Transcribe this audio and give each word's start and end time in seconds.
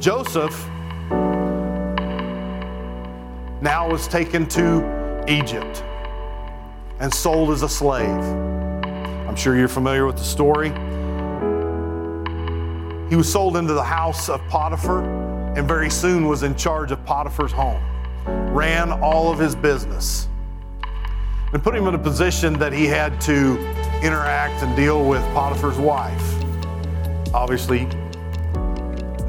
Joseph 0.00 0.66
now 3.60 3.86
was 3.86 4.08
taken 4.08 4.46
to 4.46 5.22
Egypt 5.28 5.84
and 7.00 7.12
sold 7.12 7.50
as 7.50 7.60
a 7.60 7.68
slave. 7.68 8.08
I'm 8.08 9.36
sure 9.36 9.58
you're 9.58 9.68
familiar 9.68 10.06
with 10.06 10.16
the 10.16 10.24
story. 10.24 10.70
He 13.10 13.16
was 13.16 13.30
sold 13.30 13.58
into 13.58 13.74
the 13.74 13.84
house 13.84 14.30
of 14.30 14.40
Potiphar 14.48 15.04
and 15.54 15.68
very 15.68 15.90
soon 15.90 16.26
was 16.26 16.44
in 16.44 16.56
charge 16.56 16.92
of 16.92 17.04
Potiphar's 17.04 17.52
home, 17.52 17.82
ran 18.54 18.92
all 19.02 19.30
of 19.30 19.38
his 19.38 19.54
business, 19.54 20.28
and 21.52 21.62
put 21.62 21.74
him 21.74 21.86
in 21.86 21.94
a 21.94 21.98
position 21.98 22.54
that 22.54 22.72
he 22.72 22.86
had 22.86 23.20
to 23.22 23.58
interact 24.02 24.62
and 24.62 24.74
deal 24.74 25.04
with 25.04 25.20
Potiphar's 25.34 25.76
wife. 25.76 26.42
Obviously, 27.34 27.86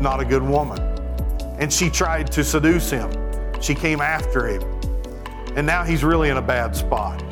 not 0.02 0.20
a 0.20 0.26
good 0.26 0.44
woman. 0.44 0.80
And 1.60 1.72
she 1.72 1.90
tried 1.90 2.32
to 2.32 2.44
seduce 2.44 2.90
him. 2.90 3.12
She 3.62 3.76
came 3.76 4.02
after 4.02 4.48
him. 4.48 4.64
And 5.56 5.68
now 5.68 5.84
he's 5.84 6.04
really 6.04 6.30
in 6.30 6.38
a 6.38 6.42
bad 6.42 6.76
spot. 6.76 7.24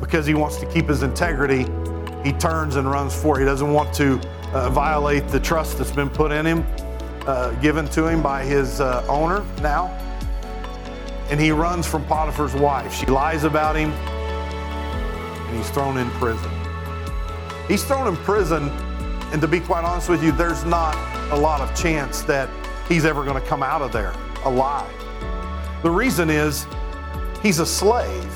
Because 0.00 0.26
he 0.26 0.34
wants 0.34 0.56
to 0.58 0.66
keep 0.66 0.86
his 0.88 1.02
integrity, 1.02 1.66
he 2.24 2.32
turns 2.32 2.76
and 2.76 2.90
runs 2.90 3.14
for. 3.14 3.38
He 3.38 3.44
doesn't 3.44 3.72
want 3.72 3.92
to 3.94 4.20
uh, 4.52 4.70
violate 4.70 5.28
the 5.28 5.40
trust 5.40 5.78
that's 5.78 5.92
been 5.92 6.08
put 6.08 6.32
in 6.32 6.46
him, 6.46 6.66
uh, 7.26 7.50
given 7.60 7.86
to 7.88 8.06
him 8.06 8.22
by 8.22 8.44
his 8.44 8.80
uh, 8.80 9.04
owner 9.08 9.44
now. 9.60 9.86
And 11.30 11.38
he 11.38 11.50
runs 11.50 11.86
from 11.86 12.04
Potiphar's 12.06 12.54
wife. 12.54 12.94
She 12.94 13.06
lies 13.06 13.44
about 13.44 13.76
him, 13.76 13.90
and 13.90 15.56
he's 15.56 15.68
thrown 15.70 15.98
in 15.98 16.08
prison. 16.12 16.50
He's 17.66 17.84
thrown 17.84 18.06
in 18.06 18.16
prison, 18.16 18.70
and 19.32 19.42
to 19.42 19.48
be 19.48 19.60
quite 19.60 19.84
honest 19.84 20.08
with 20.08 20.24
you, 20.24 20.32
there's 20.32 20.64
not 20.64 20.94
a 21.30 21.36
lot 21.36 21.60
of 21.60 21.74
chance 21.74 22.22
that 22.22 22.48
he's 22.88 23.04
ever 23.04 23.24
going 23.24 23.40
to 23.40 23.46
come 23.46 23.62
out 23.62 23.82
of 23.82 23.92
there 23.92 24.14
alive. 24.44 24.90
The 25.82 25.90
reason 25.90 26.30
is 26.30 26.66
he's 27.42 27.58
a 27.58 27.66
slave 27.66 28.30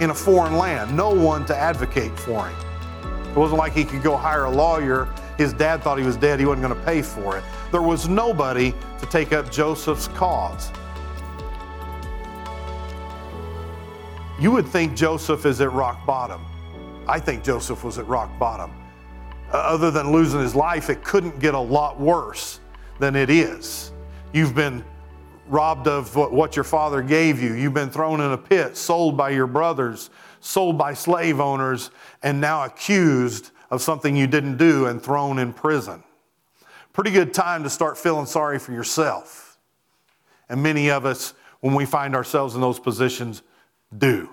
in 0.00 0.10
a 0.10 0.14
foreign 0.14 0.56
land, 0.56 0.96
no 0.96 1.10
one 1.10 1.44
to 1.46 1.56
advocate 1.56 2.18
for 2.18 2.48
him. 2.48 2.56
It 3.28 3.36
wasn't 3.36 3.58
like 3.58 3.72
he 3.72 3.84
could 3.84 4.02
go 4.02 4.16
hire 4.16 4.44
a 4.44 4.50
lawyer. 4.50 5.08
His 5.36 5.52
dad 5.52 5.82
thought 5.82 5.98
he 5.98 6.04
was 6.04 6.16
dead, 6.16 6.40
he 6.40 6.46
wasn't 6.46 6.66
going 6.66 6.78
to 6.78 6.86
pay 6.86 7.02
for 7.02 7.36
it. 7.36 7.44
There 7.70 7.82
was 7.82 8.08
nobody 8.08 8.72
to 9.00 9.06
take 9.06 9.32
up 9.32 9.50
Joseph's 9.50 10.08
cause. 10.08 10.70
You 14.40 14.50
would 14.50 14.66
think 14.66 14.96
Joseph 14.96 15.46
is 15.46 15.60
at 15.60 15.72
rock 15.72 16.04
bottom. 16.06 16.44
I 17.06 17.20
think 17.20 17.44
Joseph 17.44 17.84
was 17.84 17.98
at 17.98 18.06
rock 18.08 18.36
bottom. 18.38 18.72
Uh, 19.54 19.58
other 19.58 19.88
than 19.88 20.10
losing 20.10 20.40
his 20.40 20.56
life, 20.56 20.90
it 20.90 21.04
couldn't 21.04 21.38
get 21.38 21.54
a 21.54 21.58
lot 21.58 22.00
worse 22.00 22.58
than 22.98 23.14
it 23.14 23.30
is. 23.30 23.92
You've 24.32 24.52
been 24.52 24.84
robbed 25.46 25.86
of 25.86 26.16
what 26.16 26.56
your 26.56 26.64
father 26.64 27.02
gave 27.02 27.40
you. 27.40 27.54
You've 27.54 27.72
been 27.72 27.88
thrown 27.88 28.20
in 28.20 28.32
a 28.32 28.36
pit, 28.36 28.76
sold 28.76 29.16
by 29.16 29.30
your 29.30 29.46
brothers, 29.46 30.10
sold 30.40 30.76
by 30.76 30.92
slave 30.92 31.38
owners, 31.38 31.92
and 32.24 32.40
now 32.40 32.64
accused 32.64 33.52
of 33.70 33.80
something 33.80 34.16
you 34.16 34.26
didn't 34.26 34.56
do 34.56 34.86
and 34.86 35.00
thrown 35.00 35.38
in 35.38 35.52
prison. 35.52 36.02
Pretty 36.92 37.12
good 37.12 37.32
time 37.32 37.62
to 37.62 37.70
start 37.70 37.96
feeling 37.96 38.26
sorry 38.26 38.58
for 38.58 38.72
yourself. 38.72 39.56
And 40.48 40.64
many 40.64 40.90
of 40.90 41.06
us, 41.06 41.32
when 41.60 41.76
we 41.76 41.86
find 41.86 42.16
ourselves 42.16 42.56
in 42.56 42.60
those 42.60 42.80
positions, 42.80 43.42
do. 43.96 44.28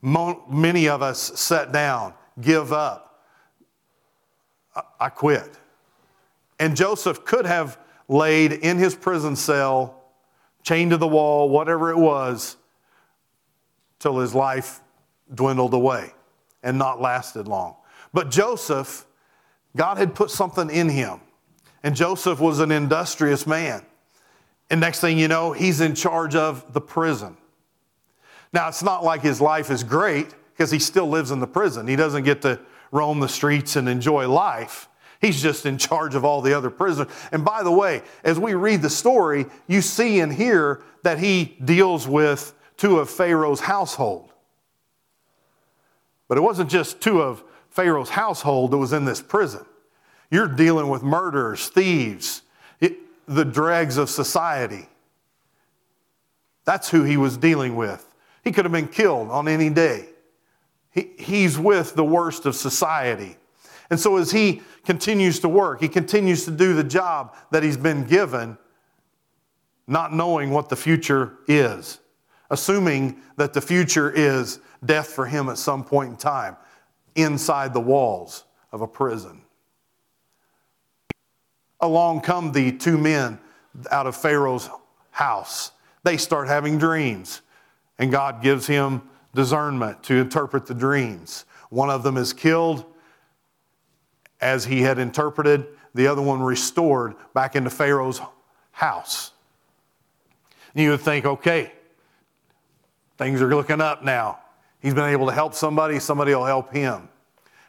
Many 0.00 0.88
of 0.88 1.02
us 1.02 1.18
set 1.18 1.72
down, 1.72 2.14
give 2.40 2.72
up. 2.72 3.07
I 4.98 5.08
quit. 5.08 5.58
And 6.58 6.76
Joseph 6.76 7.24
could 7.24 7.46
have 7.46 7.78
laid 8.08 8.52
in 8.52 8.78
his 8.78 8.94
prison 8.94 9.36
cell, 9.36 10.02
chained 10.62 10.90
to 10.90 10.96
the 10.96 11.06
wall, 11.06 11.48
whatever 11.48 11.90
it 11.90 11.98
was, 11.98 12.56
till 13.98 14.18
his 14.18 14.34
life 14.34 14.80
dwindled 15.34 15.74
away 15.74 16.12
and 16.62 16.78
not 16.78 17.00
lasted 17.00 17.46
long. 17.46 17.76
But 18.12 18.30
Joseph, 18.30 19.06
God 19.76 19.98
had 19.98 20.14
put 20.14 20.30
something 20.30 20.70
in 20.70 20.88
him. 20.88 21.20
And 21.82 21.94
Joseph 21.94 22.40
was 22.40 22.58
an 22.58 22.72
industrious 22.72 23.46
man. 23.46 23.84
And 24.70 24.80
next 24.80 25.00
thing 25.00 25.18
you 25.18 25.28
know, 25.28 25.52
he's 25.52 25.80
in 25.80 25.94
charge 25.94 26.34
of 26.34 26.72
the 26.72 26.80
prison. 26.80 27.36
Now, 28.52 28.68
it's 28.68 28.82
not 28.82 29.04
like 29.04 29.20
his 29.22 29.40
life 29.40 29.70
is 29.70 29.84
great 29.84 30.34
because 30.52 30.70
he 30.70 30.78
still 30.78 31.08
lives 31.08 31.30
in 31.30 31.40
the 31.40 31.46
prison. 31.46 31.86
He 31.86 31.96
doesn't 31.96 32.24
get 32.24 32.42
to 32.42 32.58
roam 32.90 33.20
the 33.20 33.28
streets 33.28 33.76
and 33.76 33.88
enjoy 33.88 34.28
life. 34.28 34.88
He's 35.20 35.42
just 35.42 35.66
in 35.66 35.78
charge 35.78 36.14
of 36.14 36.24
all 36.24 36.40
the 36.40 36.54
other 36.54 36.70
prisoners. 36.70 37.12
And 37.32 37.44
by 37.44 37.62
the 37.62 37.72
way, 37.72 38.02
as 38.22 38.38
we 38.38 38.54
read 38.54 38.82
the 38.82 38.90
story, 38.90 39.46
you 39.66 39.82
see 39.82 40.20
and 40.20 40.32
hear 40.32 40.82
that 41.02 41.18
he 41.18 41.56
deals 41.64 42.06
with 42.06 42.54
two 42.76 42.98
of 42.98 43.10
Pharaoh's 43.10 43.60
household. 43.60 44.32
But 46.28 46.38
it 46.38 46.42
wasn't 46.42 46.70
just 46.70 47.00
two 47.00 47.20
of 47.20 47.42
Pharaoh's 47.70 48.10
household 48.10 48.70
that 48.70 48.78
was 48.78 48.92
in 48.92 49.04
this 49.04 49.20
prison. 49.20 49.64
You're 50.30 50.48
dealing 50.48 50.88
with 50.88 51.02
murderers, 51.02 51.68
thieves, 51.68 52.42
it, 52.80 52.98
the 53.26 53.44
dregs 53.44 53.96
of 53.96 54.10
society. 54.10 54.88
That's 56.64 56.90
who 56.90 57.02
he 57.02 57.16
was 57.16 57.36
dealing 57.36 57.76
with. 57.76 58.06
He 58.44 58.52
could 58.52 58.64
have 58.64 58.72
been 58.72 58.88
killed 58.88 59.30
on 59.30 59.48
any 59.48 59.70
day. 59.70 60.10
He, 60.98 61.22
he's 61.22 61.58
with 61.58 61.94
the 61.94 62.04
worst 62.04 62.46
of 62.46 62.54
society. 62.56 63.36
And 63.90 63.98
so, 63.98 64.16
as 64.16 64.30
he 64.30 64.62
continues 64.84 65.40
to 65.40 65.48
work, 65.48 65.80
he 65.80 65.88
continues 65.88 66.44
to 66.44 66.50
do 66.50 66.74
the 66.74 66.84
job 66.84 67.34
that 67.50 67.62
he's 67.62 67.76
been 67.76 68.04
given, 68.04 68.58
not 69.86 70.12
knowing 70.12 70.50
what 70.50 70.68
the 70.68 70.76
future 70.76 71.38
is, 71.46 72.00
assuming 72.50 73.20
that 73.36 73.54
the 73.54 73.60
future 73.60 74.10
is 74.10 74.60
death 74.84 75.08
for 75.08 75.26
him 75.26 75.48
at 75.48 75.58
some 75.58 75.84
point 75.84 76.10
in 76.10 76.16
time 76.16 76.56
inside 77.14 77.72
the 77.72 77.80
walls 77.80 78.44
of 78.72 78.80
a 78.80 78.86
prison. 78.86 79.42
Along 81.80 82.20
come 82.20 82.52
the 82.52 82.72
two 82.72 82.98
men 82.98 83.38
out 83.90 84.06
of 84.06 84.16
Pharaoh's 84.16 84.68
house. 85.10 85.72
They 86.02 86.16
start 86.16 86.48
having 86.48 86.78
dreams 86.78 87.40
and 87.98 88.10
God 88.10 88.42
gives 88.42 88.66
him 88.66 89.02
discernment 89.34 90.02
to 90.04 90.16
interpret 90.16 90.66
the 90.66 90.74
dreams. 90.74 91.44
One 91.70 91.90
of 91.90 92.02
them 92.02 92.16
is 92.16 92.32
killed 92.32 92.84
as 94.40 94.64
he 94.64 94.82
had 94.82 94.98
interpreted, 94.98 95.66
the 95.94 96.06
other 96.06 96.22
one 96.22 96.40
restored 96.40 97.14
back 97.34 97.56
into 97.56 97.70
Pharaoh's 97.70 98.20
house. 98.70 99.32
And 100.74 100.82
you 100.82 100.90
would 100.90 101.00
think, 101.00 101.24
okay, 101.24 101.72
things 103.16 103.42
are 103.42 103.48
looking 103.48 103.80
up 103.80 104.04
now. 104.04 104.38
He's 104.80 104.94
been 104.94 105.10
able 105.10 105.26
to 105.26 105.32
help 105.32 105.54
somebody, 105.54 105.98
somebody 105.98 106.34
will 106.34 106.44
help 106.44 106.72
him. 106.72 107.08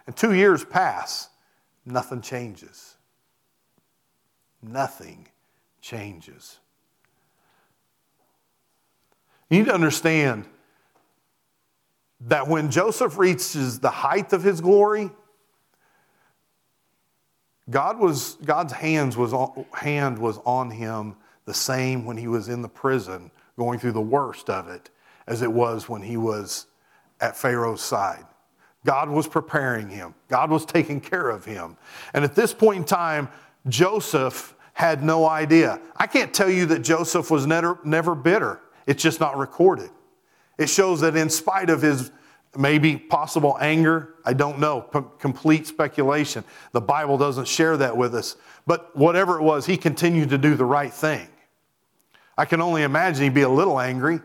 And 0.06 0.16
two 0.16 0.34
years 0.34 0.64
pass, 0.64 1.30
nothing 1.86 2.22
changes. 2.22 2.96
Nothing 4.62 5.28
changes. 5.81 6.59
You 9.50 9.59
need 9.59 9.66
to 9.66 9.74
understand 9.74 10.46
that 12.22 12.47
when 12.47 12.69
Joseph 12.69 13.18
reaches 13.18 13.80
the 13.80 13.90
height 13.90 14.34
of 14.34 14.44
his 14.44 14.62
glory, 14.62 15.09
God 17.69 18.00
was, 18.00 18.38
God's 18.44 18.74
hands 18.74 19.16
was 19.16 19.34
on, 19.34 19.66
hand 19.74 20.18
was 20.18 20.40
on 20.46 20.72
him 20.72 21.16
the 21.46 21.53
same 21.53 22.06
when 22.06 22.18
he 22.18 22.28
was 22.28 22.50
in 22.50 22.62
the 22.62 22.69
prison, 22.69 23.31
going 23.58 23.79
through 23.79 23.91
the 23.94 24.02
worst 24.02 24.50
of 24.50 24.68
it, 24.68 24.90
as 25.28 25.41
it 25.41 25.52
was 25.52 25.88
when 25.88 26.02
he 26.02 26.18
was 26.18 26.68
at 27.22 27.38
Pharaoh's 27.38 27.81
side. 27.81 28.25
God 28.85 29.09
was 29.09 29.28
preparing 29.28 29.90
him, 29.90 30.16
God 30.28 30.50
was 30.50 30.66
taking 30.66 31.02
care 31.02 31.29
of 31.29 31.46
him. 31.46 31.78
And 32.13 32.24
at 32.24 32.35
this 32.35 32.53
point 32.53 32.78
in 32.78 32.85
time, 32.85 33.29
Joseph 33.68 34.55
had 34.73 35.03
no 35.03 35.28
idea. 35.28 35.82
I 35.97 36.08
can't 36.08 36.34
tell 36.34 36.49
you 36.49 36.66
that 36.67 36.79
Joseph 36.79 37.29
was 37.29 37.46
never, 37.46 37.79
never 37.84 38.16
bitter. 38.16 38.61
It's 38.88 39.03
just 39.03 39.20
not 39.20 39.38
recorded. 39.38 39.90
It 40.58 40.70
shows 40.70 41.02
that 41.02 41.16
in 41.16 41.29
spite 41.29 41.70
of 41.70 41.82
his 41.82 42.11
maybe 42.57 42.97
possible 42.97 43.57
anger, 43.61 44.16
I 44.25 44.34
don't 44.34 44.59
know, 44.59 44.81
P- 44.81 44.99
complete 45.19 45.67
speculation. 45.67 46.43
The 46.72 46.81
Bible 46.81 47.17
doesn't 47.17 47.47
share 47.47 47.78
that 47.78 47.96
with 47.96 48.16
us. 48.16 48.35
But 48.66 48.96
whatever 48.96 49.40
it 49.40 49.43
was, 49.43 49.66
he 49.66 49.78
continued 49.78 50.29
to 50.29 50.37
do 50.37 50.55
the 50.55 50.66
right 50.66 50.93
thing. 50.93 51.28
I 52.37 52.46
can 52.46 52.61
only 52.61 52.84
imagine 52.84 53.23
he'd 53.23 53.34
be 53.34 53.41
a 53.41 53.49
little 53.49 53.79
angry 53.79 54.19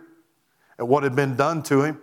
at 0.79 0.87
what 0.87 1.03
had 1.03 1.15
been 1.15 1.37
done 1.37 1.62
to 1.65 1.82
him. 1.82 2.00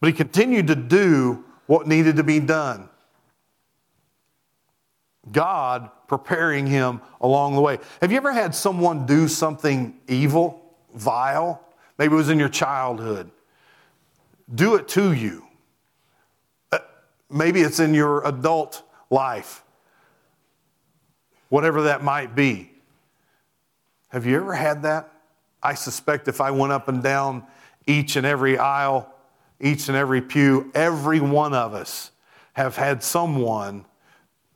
But 0.00 0.08
he 0.08 0.12
continued 0.12 0.68
to 0.68 0.76
do 0.76 1.44
what 1.66 1.86
needed 1.86 2.16
to 2.16 2.24
be 2.24 2.40
done. 2.40 2.88
God 5.30 5.90
preparing 6.08 6.66
him 6.66 7.00
along 7.20 7.54
the 7.54 7.60
way. 7.60 7.78
Have 8.00 8.10
you 8.10 8.16
ever 8.16 8.32
had 8.32 8.54
someone 8.54 9.06
do 9.06 9.28
something 9.28 9.98
evil, 10.08 10.74
vile? 10.94 11.62
Maybe 11.98 12.14
it 12.14 12.16
was 12.16 12.30
in 12.30 12.38
your 12.38 12.48
childhood. 12.48 13.30
Do 14.54 14.74
it 14.74 14.88
to 14.88 15.12
you. 15.12 15.44
Uh, 16.72 16.78
maybe 17.30 17.60
it's 17.60 17.80
in 17.80 17.94
your 17.94 18.26
adult 18.26 18.82
life. 19.10 19.62
whatever 21.50 21.82
that 21.82 22.02
might 22.02 22.34
be. 22.34 22.70
Have 24.08 24.24
you 24.24 24.36
ever 24.36 24.54
had 24.54 24.82
that? 24.84 25.12
I 25.62 25.74
suspect 25.74 26.26
if 26.26 26.40
I 26.40 26.50
went 26.50 26.72
up 26.72 26.88
and 26.88 27.02
down 27.02 27.44
each 27.86 28.16
and 28.16 28.26
every 28.26 28.56
aisle, 28.56 29.12
each 29.60 29.88
and 29.88 29.96
every 29.96 30.22
pew, 30.22 30.70
every 30.74 31.20
one 31.20 31.52
of 31.52 31.74
us 31.74 32.12
have 32.54 32.76
had 32.76 33.02
someone 33.02 33.84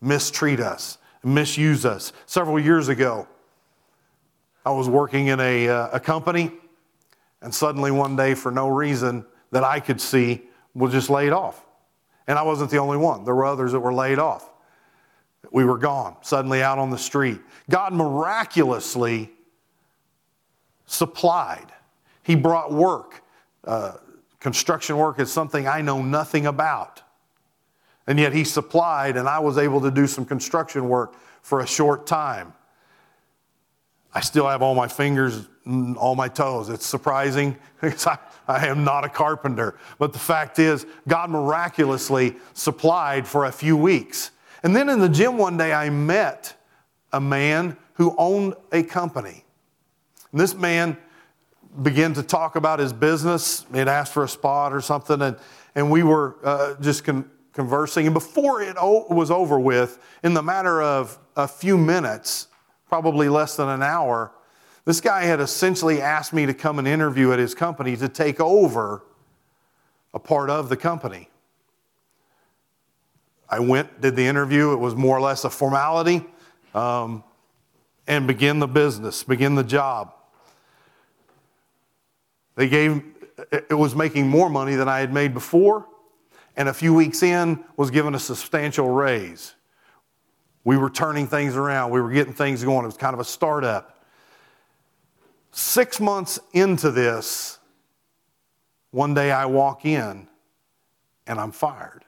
mistreat 0.00 0.60
us, 0.60 0.98
misuse 1.22 1.84
us. 1.84 2.12
Several 2.26 2.58
years 2.58 2.88
ago, 2.88 3.28
I 4.64 4.70
was 4.70 4.88
working 4.88 5.26
in 5.26 5.40
a, 5.40 5.68
uh, 5.68 5.88
a 5.92 6.00
company, 6.00 6.52
and 7.42 7.54
suddenly 7.54 7.90
one 7.90 8.16
day, 8.16 8.34
for 8.34 8.50
no 8.50 8.68
reason 8.68 9.26
that 9.54 9.62
I 9.62 9.78
could 9.78 10.00
see, 10.00 10.42
was 10.74 10.90
just 10.90 11.08
laid 11.08 11.32
off. 11.32 11.64
And 12.26 12.36
I 12.36 12.42
wasn't 12.42 12.72
the 12.72 12.78
only 12.78 12.96
one, 12.96 13.24
there 13.24 13.36
were 13.36 13.46
others 13.46 13.70
that 13.70 13.78
were 13.78 13.94
laid 13.94 14.18
off. 14.18 14.50
We 15.52 15.64
were 15.64 15.78
gone, 15.78 16.16
suddenly 16.22 16.60
out 16.60 16.78
on 16.78 16.90
the 16.90 16.98
street. 16.98 17.40
God 17.70 17.92
miraculously 17.92 19.30
supplied, 20.86 21.68
He 22.24 22.34
brought 22.34 22.72
work. 22.72 23.22
Uh, 23.62 23.92
construction 24.40 24.96
work 24.96 25.20
is 25.20 25.32
something 25.32 25.68
I 25.68 25.82
know 25.82 26.02
nothing 26.02 26.46
about. 26.46 27.00
And 28.08 28.18
yet 28.18 28.32
He 28.32 28.42
supplied, 28.42 29.16
and 29.16 29.28
I 29.28 29.38
was 29.38 29.56
able 29.56 29.80
to 29.82 29.90
do 29.92 30.08
some 30.08 30.24
construction 30.24 30.88
work 30.88 31.14
for 31.42 31.60
a 31.60 31.66
short 31.66 32.08
time. 32.08 32.54
I 34.12 34.20
still 34.20 34.48
have 34.48 34.62
all 34.62 34.74
my 34.74 34.88
fingers, 34.88 35.46
all 35.96 36.16
my 36.16 36.26
toes. 36.28 36.70
It's 36.70 36.86
surprising 36.86 37.56
because 37.80 38.08
I, 38.08 38.18
I 38.46 38.66
am 38.66 38.84
not 38.84 39.04
a 39.04 39.08
carpenter. 39.08 39.78
But 39.98 40.12
the 40.12 40.18
fact 40.18 40.58
is, 40.58 40.86
God 41.08 41.30
miraculously 41.30 42.36
supplied 42.52 43.26
for 43.26 43.46
a 43.46 43.52
few 43.52 43.76
weeks. 43.76 44.30
And 44.62 44.74
then 44.74 44.88
in 44.88 44.98
the 44.98 45.08
gym 45.08 45.38
one 45.38 45.56
day, 45.56 45.72
I 45.72 45.90
met 45.90 46.54
a 47.12 47.20
man 47.20 47.76
who 47.94 48.14
owned 48.18 48.54
a 48.72 48.82
company. 48.82 49.44
And 50.32 50.40
this 50.40 50.54
man 50.54 50.96
began 51.82 52.14
to 52.14 52.22
talk 52.22 52.56
about 52.56 52.78
his 52.78 52.92
business. 52.92 53.66
Had 53.72 53.88
asked 53.88 54.12
for 54.12 54.24
a 54.24 54.28
spot 54.28 54.72
or 54.72 54.80
something, 54.80 55.20
and, 55.22 55.36
and 55.74 55.90
we 55.90 56.02
were 56.02 56.36
uh, 56.44 56.74
just 56.80 57.04
con- 57.04 57.30
conversing. 57.52 58.06
And 58.06 58.14
before 58.14 58.62
it 58.62 58.76
o- 58.78 59.06
was 59.12 59.30
over 59.30 59.58
with, 59.58 59.98
in 60.22 60.34
the 60.34 60.42
matter 60.42 60.82
of 60.82 61.18
a 61.36 61.48
few 61.48 61.78
minutes, 61.78 62.48
probably 62.88 63.28
less 63.28 63.56
than 63.56 63.68
an 63.68 63.82
hour, 63.82 64.32
this 64.84 65.00
guy 65.00 65.22
had 65.24 65.40
essentially 65.40 66.00
asked 66.02 66.32
me 66.32 66.46
to 66.46 66.54
come 66.54 66.78
and 66.78 66.86
interview 66.86 67.32
at 67.32 67.38
his 67.38 67.54
company 67.54 67.96
to 67.96 68.08
take 68.08 68.40
over 68.40 69.02
a 70.12 70.18
part 70.18 70.50
of 70.50 70.68
the 70.68 70.76
company. 70.76 71.28
I 73.48 73.60
went, 73.60 74.00
did 74.00 74.16
the 74.16 74.24
interview. 74.24 74.72
It 74.72 74.76
was 74.76 74.94
more 74.94 75.16
or 75.16 75.20
less 75.20 75.44
a 75.44 75.50
formality, 75.50 76.24
um, 76.74 77.24
and 78.06 78.26
begin 78.26 78.58
the 78.58 78.66
business, 78.66 79.22
begin 79.22 79.54
the 79.54 79.64
job. 79.64 80.12
They 82.56 82.68
gave, 82.68 83.02
it 83.52 83.74
was 83.74 83.94
making 83.94 84.28
more 84.28 84.48
money 84.48 84.74
than 84.74 84.88
I 84.88 85.00
had 85.00 85.12
made 85.12 85.34
before, 85.34 85.86
and 86.56 86.68
a 86.68 86.74
few 86.74 86.94
weeks 86.94 87.22
in 87.22 87.64
was 87.76 87.90
given 87.90 88.14
a 88.14 88.18
substantial 88.18 88.88
raise. 88.88 89.54
We 90.64 90.76
were 90.76 90.90
turning 90.90 91.26
things 91.26 91.56
around, 91.56 91.90
we 91.90 92.00
were 92.00 92.10
getting 92.10 92.32
things 92.32 92.62
going. 92.62 92.84
It 92.84 92.88
was 92.88 92.96
kind 92.96 93.14
of 93.14 93.20
a 93.20 93.24
startup. 93.24 93.93
Six 95.56 96.00
months 96.00 96.40
into 96.52 96.90
this, 96.90 97.60
one 98.90 99.14
day 99.14 99.30
I 99.30 99.46
walk 99.46 99.84
in 99.84 100.26
and 101.28 101.38
I'm 101.38 101.52
fired. 101.52 102.04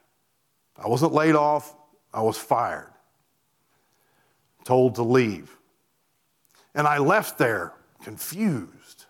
I 0.76 0.88
wasn't 0.88 1.12
laid 1.12 1.36
off, 1.36 1.72
I 2.12 2.22
was 2.22 2.36
fired, 2.36 2.90
told 4.64 4.96
to 4.96 5.04
leave. 5.04 5.56
And 6.74 6.88
I 6.88 6.98
left 6.98 7.38
there 7.38 7.72
confused. 8.02 9.04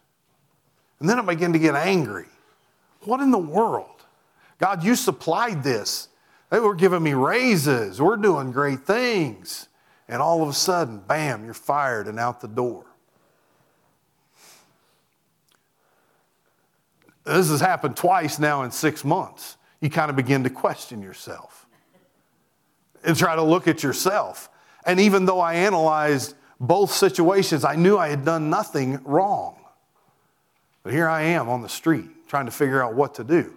And 1.00 1.08
then 1.08 1.18
I 1.18 1.22
began 1.22 1.54
to 1.54 1.58
get 1.58 1.74
angry. 1.74 2.26
What 3.04 3.20
in 3.20 3.30
the 3.30 3.38
world? 3.38 4.04
God, 4.58 4.84
you 4.84 4.96
supplied 4.96 5.62
this. 5.62 6.08
They 6.50 6.60
were 6.60 6.74
giving 6.74 7.02
me 7.02 7.14
raises. 7.14 8.02
We're 8.02 8.18
doing 8.18 8.52
great 8.52 8.80
things. 8.80 9.68
And 10.08 10.20
all 10.20 10.42
of 10.42 10.50
a 10.50 10.52
sudden, 10.52 10.98
bam, 10.98 11.46
you're 11.46 11.54
fired 11.54 12.06
and 12.06 12.20
out 12.20 12.42
the 12.42 12.48
door. 12.48 12.84
This 17.26 17.50
has 17.50 17.60
happened 17.60 17.96
twice 17.96 18.38
now 18.38 18.62
in 18.62 18.70
six 18.70 19.04
months 19.04 19.56
you 19.80 19.90
kind 19.90 20.10
of 20.10 20.16
begin 20.16 20.44
to 20.44 20.50
question 20.50 21.02
yourself 21.02 21.66
and 23.04 23.16
try 23.16 23.34
to 23.34 23.42
look 23.42 23.68
at 23.68 23.82
yourself. 23.82 24.48
And 24.86 25.00
even 25.00 25.26
though 25.26 25.40
I 25.40 25.54
analyzed 25.54 26.34
both 26.60 26.92
situations, 26.92 27.64
I 27.64 27.74
knew 27.74 27.98
I 27.98 28.08
had 28.08 28.24
done 28.24 28.48
nothing 28.48 29.00
wrong. 29.04 29.56
But 30.82 30.92
here 30.92 31.08
I 31.08 31.22
am 31.22 31.48
on 31.48 31.62
the 31.62 31.68
street 31.68 32.28
trying 32.28 32.46
to 32.46 32.52
figure 32.52 32.82
out 32.82 32.94
what 32.94 33.14
to 33.16 33.24
do. 33.24 33.52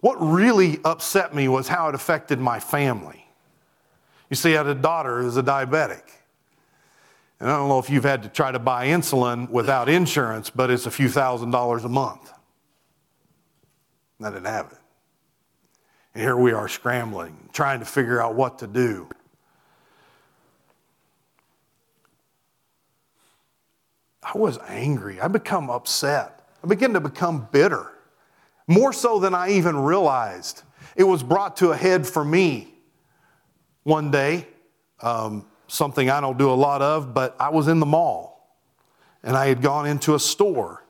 What 0.00 0.16
really 0.20 0.78
upset 0.84 1.34
me 1.34 1.48
was 1.48 1.68
how 1.68 1.88
it 1.88 1.94
affected 1.94 2.38
my 2.38 2.60
family. 2.60 3.26
You 4.28 4.36
see, 4.36 4.54
I 4.54 4.58
had 4.58 4.66
a 4.66 4.74
daughter 4.74 5.22
who's 5.22 5.36
a 5.36 5.42
diabetic. 5.42 6.02
And 7.38 7.50
I 7.50 7.56
don't 7.56 7.68
know 7.68 7.78
if 7.78 7.90
you've 7.90 8.04
had 8.04 8.22
to 8.22 8.28
try 8.28 8.50
to 8.50 8.58
buy 8.58 8.86
insulin 8.88 9.50
without 9.50 9.88
insurance, 9.88 10.48
but 10.48 10.70
it's 10.70 10.86
a 10.86 10.90
few 10.90 11.08
thousand 11.08 11.50
dollars 11.50 11.84
a 11.84 11.88
month. 11.88 12.32
I 14.22 14.30
didn't 14.30 14.46
have 14.46 14.72
it. 14.72 14.78
And 16.14 16.22
here 16.22 16.36
we 16.36 16.52
are 16.52 16.68
scrambling, 16.68 17.50
trying 17.52 17.80
to 17.80 17.84
figure 17.84 18.22
out 18.22 18.34
what 18.34 18.58
to 18.60 18.66
do. 18.66 19.08
I 24.22 24.36
was 24.36 24.58
angry. 24.66 25.20
I 25.20 25.28
become 25.28 25.70
upset. 25.70 26.48
I 26.64 26.66
began 26.66 26.94
to 26.94 27.00
become 27.00 27.48
bitter, 27.52 27.92
more 28.66 28.92
so 28.92 29.20
than 29.20 29.34
I 29.34 29.50
even 29.50 29.76
realized. 29.76 30.62
It 30.96 31.04
was 31.04 31.22
brought 31.22 31.58
to 31.58 31.70
a 31.70 31.76
head 31.76 32.06
for 32.06 32.24
me 32.24 32.74
one 33.84 34.10
day, 34.10 34.48
um, 35.00 35.46
something 35.68 36.10
I 36.10 36.20
don't 36.20 36.38
do 36.38 36.50
a 36.50 36.54
lot 36.54 36.82
of, 36.82 37.14
but 37.14 37.36
I 37.40 37.50
was 37.50 37.68
in 37.68 37.80
the 37.80 37.86
mall 37.86 38.58
and 39.22 39.36
I 39.36 39.46
had 39.46 39.62
gone 39.62 39.86
into 39.86 40.14
a 40.14 40.20
store 40.20 40.86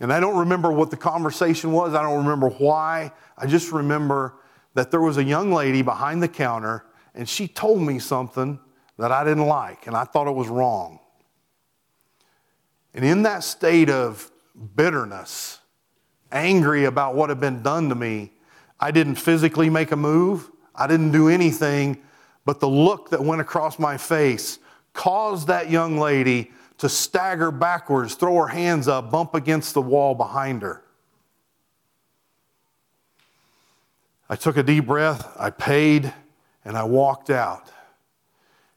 and 0.00 0.10
I 0.10 0.18
don't 0.18 0.38
remember 0.38 0.72
what 0.72 0.90
the 0.90 0.96
conversation 0.96 1.72
was. 1.72 1.94
I 1.94 2.02
don't 2.02 2.24
remember 2.24 2.48
why. 2.48 3.12
I 3.36 3.46
just 3.46 3.70
remember 3.70 4.34
that 4.74 4.90
there 4.90 5.00
was 5.00 5.18
a 5.18 5.24
young 5.24 5.52
lady 5.52 5.82
behind 5.82 6.22
the 6.22 6.28
counter 6.28 6.86
and 7.14 7.28
she 7.28 7.46
told 7.46 7.82
me 7.82 7.98
something 7.98 8.58
that 8.98 9.12
I 9.12 9.24
didn't 9.24 9.46
like 9.46 9.86
and 9.86 9.94
I 9.94 10.04
thought 10.04 10.26
it 10.26 10.34
was 10.34 10.48
wrong. 10.48 11.00
And 12.94 13.04
in 13.04 13.22
that 13.22 13.44
state 13.44 13.90
of 13.90 14.30
bitterness, 14.74 15.58
angry 16.32 16.86
about 16.86 17.14
what 17.14 17.28
had 17.28 17.38
been 17.38 17.62
done 17.62 17.88
to 17.90 17.94
me, 17.94 18.32
I 18.80 18.90
didn't 18.90 19.16
physically 19.16 19.68
make 19.68 19.92
a 19.92 19.96
move. 19.96 20.50
I 20.74 20.86
didn't 20.86 21.12
do 21.12 21.28
anything, 21.28 22.00
but 22.50 22.58
the 22.58 22.68
look 22.68 23.10
that 23.10 23.22
went 23.22 23.40
across 23.40 23.78
my 23.78 23.96
face 23.96 24.58
caused 24.92 25.46
that 25.46 25.70
young 25.70 25.98
lady 25.98 26.50
to 26.78 26.88
stagger 26.88 27.52
backwards, 27.52 28.16
throw 28.16 28.34
her 28.38 28.48
hands 28.48 28.88
up, 28.88 29.08
bump 29.08 29.36
against 29.36 29.72
the 29.72 29.80
wall 29.80 30.16
behind 30.16 30.60
her. 30.62 30.82
I 34.28 34.34
took 34.34 34.56
a 34.56 34.64
deep 34.64 34.86
breath, 34.86 35.32
I 35.38 35.50
paid, 35.50 36.12
and 36.64 36.76
I 36.76 36.82
walked 36.82 37.30
out. 37.30 37.70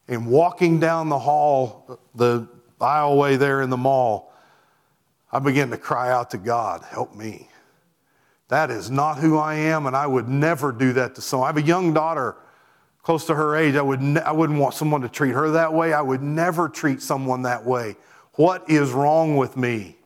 And 0.07 0.27
walking 0.27 0.79
down 0.79 1.09
the 1.09 1.17
hall, 1.17 1.99
the 2.13 2.47
aisleway 2.79 3.39
there 3.39 3.63
in 3.63 3.71
the 3.71 3.77
mall, 3.77 4.31
I 5.31 5.39
began 5.39 5.71
to 5.71 5.77
cry 5.77 6.11
out 6.11 6.29
to 6.29 6.37
God, 6.37 6.83
help 6.83 7.15
me. 7.15 7.49
That 8.49 8.69
is 8.69 8.91
not 8.91 9.17
who 9.17 9.39
I 9.39 9.55
am, 9.55 9.87
and 9.87 9.95
I 9.95 10.05
would 10.05 10.29
never 10.29 10.71
do 10.71 10.93
that 10.93 11.15
to 11.15 11.21
someone. 11.21 11.47
I 11.47 11.49
have 11.49 11.57
a 11.57 11.63
young 11.63 11.91
daughter 11.91 12.35
close 13.03 13.25
to 13.25 13.35
her 13.35 13.55
age, 13.55 13.75
I, 13.75 13.81
would 13.81 14.01
ne- 14.01 14.21
I 14.21 14.31
wouldn't 14.31 14.59
want 14.59 14.73
someone 14.73 15.01
to 15.01 15.09
treat 15.09 15.31
her 15.31 15.51
that 15.51 15.73
way. 15.73 15.93
I 15.93 16.01
would 16.01 16.23
never 16.23 16.67
treat 16.67 17.01
someone 17.01 17.43
that 17.43 17.63
way. 17.63 17.95
What 18.33 18.69
is 18.69 18.91
wrong 18.91 19.37
with 19.37 19.55
me? 19.55 19.97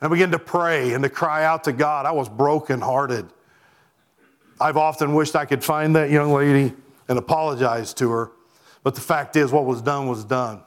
And 0.00 0.08
I 0.08 0.08
began 0.08 0.30
to 0.30 0.38
pray 0.38 0.94
and 0.94 1.02
to 1.02 1.10
cry 1.10 1.44
out 1.44 1.64
to 1.64 1.72
God. 1.72 2.06
I 2.06 2.12
was 2.12 2.28
brokenhearted. 2.28 3.28
I've 4.60 4.76
often 4.76 5.14
wished 5.14 5.36
I 5.36 5.44
could 5.44 5.62
find 5.62 5.94
that 5.96 6.10
young 6.10 6.32
lady 6.32 6.74
and 7.08 7.18
apologize 7.18 7.92
to 7.94 8.10
her, 8.10 8.32
but 8.82 8.94
the 8.94 9.00
fact 9.00 9.36
is, 9.36 9.52
what 9.52 9.64
was 9.66 9.82
done 9.82 10.08
was 10.08 10.24
done. 10.24 10.62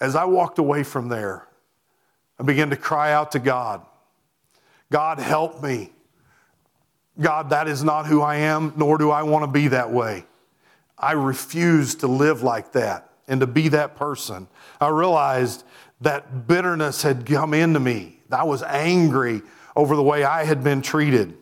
As 0.00 0.16
I 0.16 0.24
walked 0.24 0.58
away 0.58 0.82
from 0.82 1.08
there, 1.08 1.46
I 2.38 2.42
began 2.42 2.70
to 2.70 2.76
cry 2.76 3.12
out 3.12 3.32
to 3.32 3.38
God 3.38 3.86
God, 4.92 5.18
help 5.18 5.62
me. 5.62 5.90
God, 7.20 7.50
that 7.50 7.68
is 7.68 7.84
not 7.84 8.06
who 8.06 8.22
I 8.22 8.36
am, 8.36 8.72
nor 8.76 8.98
do 8.98 9.10
I 9.10 9.22
want 9.22 9.44
to 9.44 9.50
be 9.50 9.68
that 9.68 9.90
way. 9.92 10.24
I 10.98 11.12
refuse 11.12 11.96
to 11.96 12.06
live 12.06 12.42
like 12.42 12.72
that 12.72 13.10
and 13.28 13.40
to 13.40 13.46
be 13.46 13.68
that 13.68 13.96
person. 13.96 14.48
I 14.80 14.88
realized 14.88 15.64
that 16.00 16.46
bitterness 16.46 17.02
had 17.02 17.26
come 17.26 17.54
into 17.54 17.80
me. 17.80 18.20
I 18.30 18.44
was 18.44 18.62
angry 18.62 19.42
over 19.76 19.94
the 19.94 20.02
way 20.02 20.24
I 20.24 20.44
had 20.44 20.64
been 20.64 20.82
treated. 20.82 21.36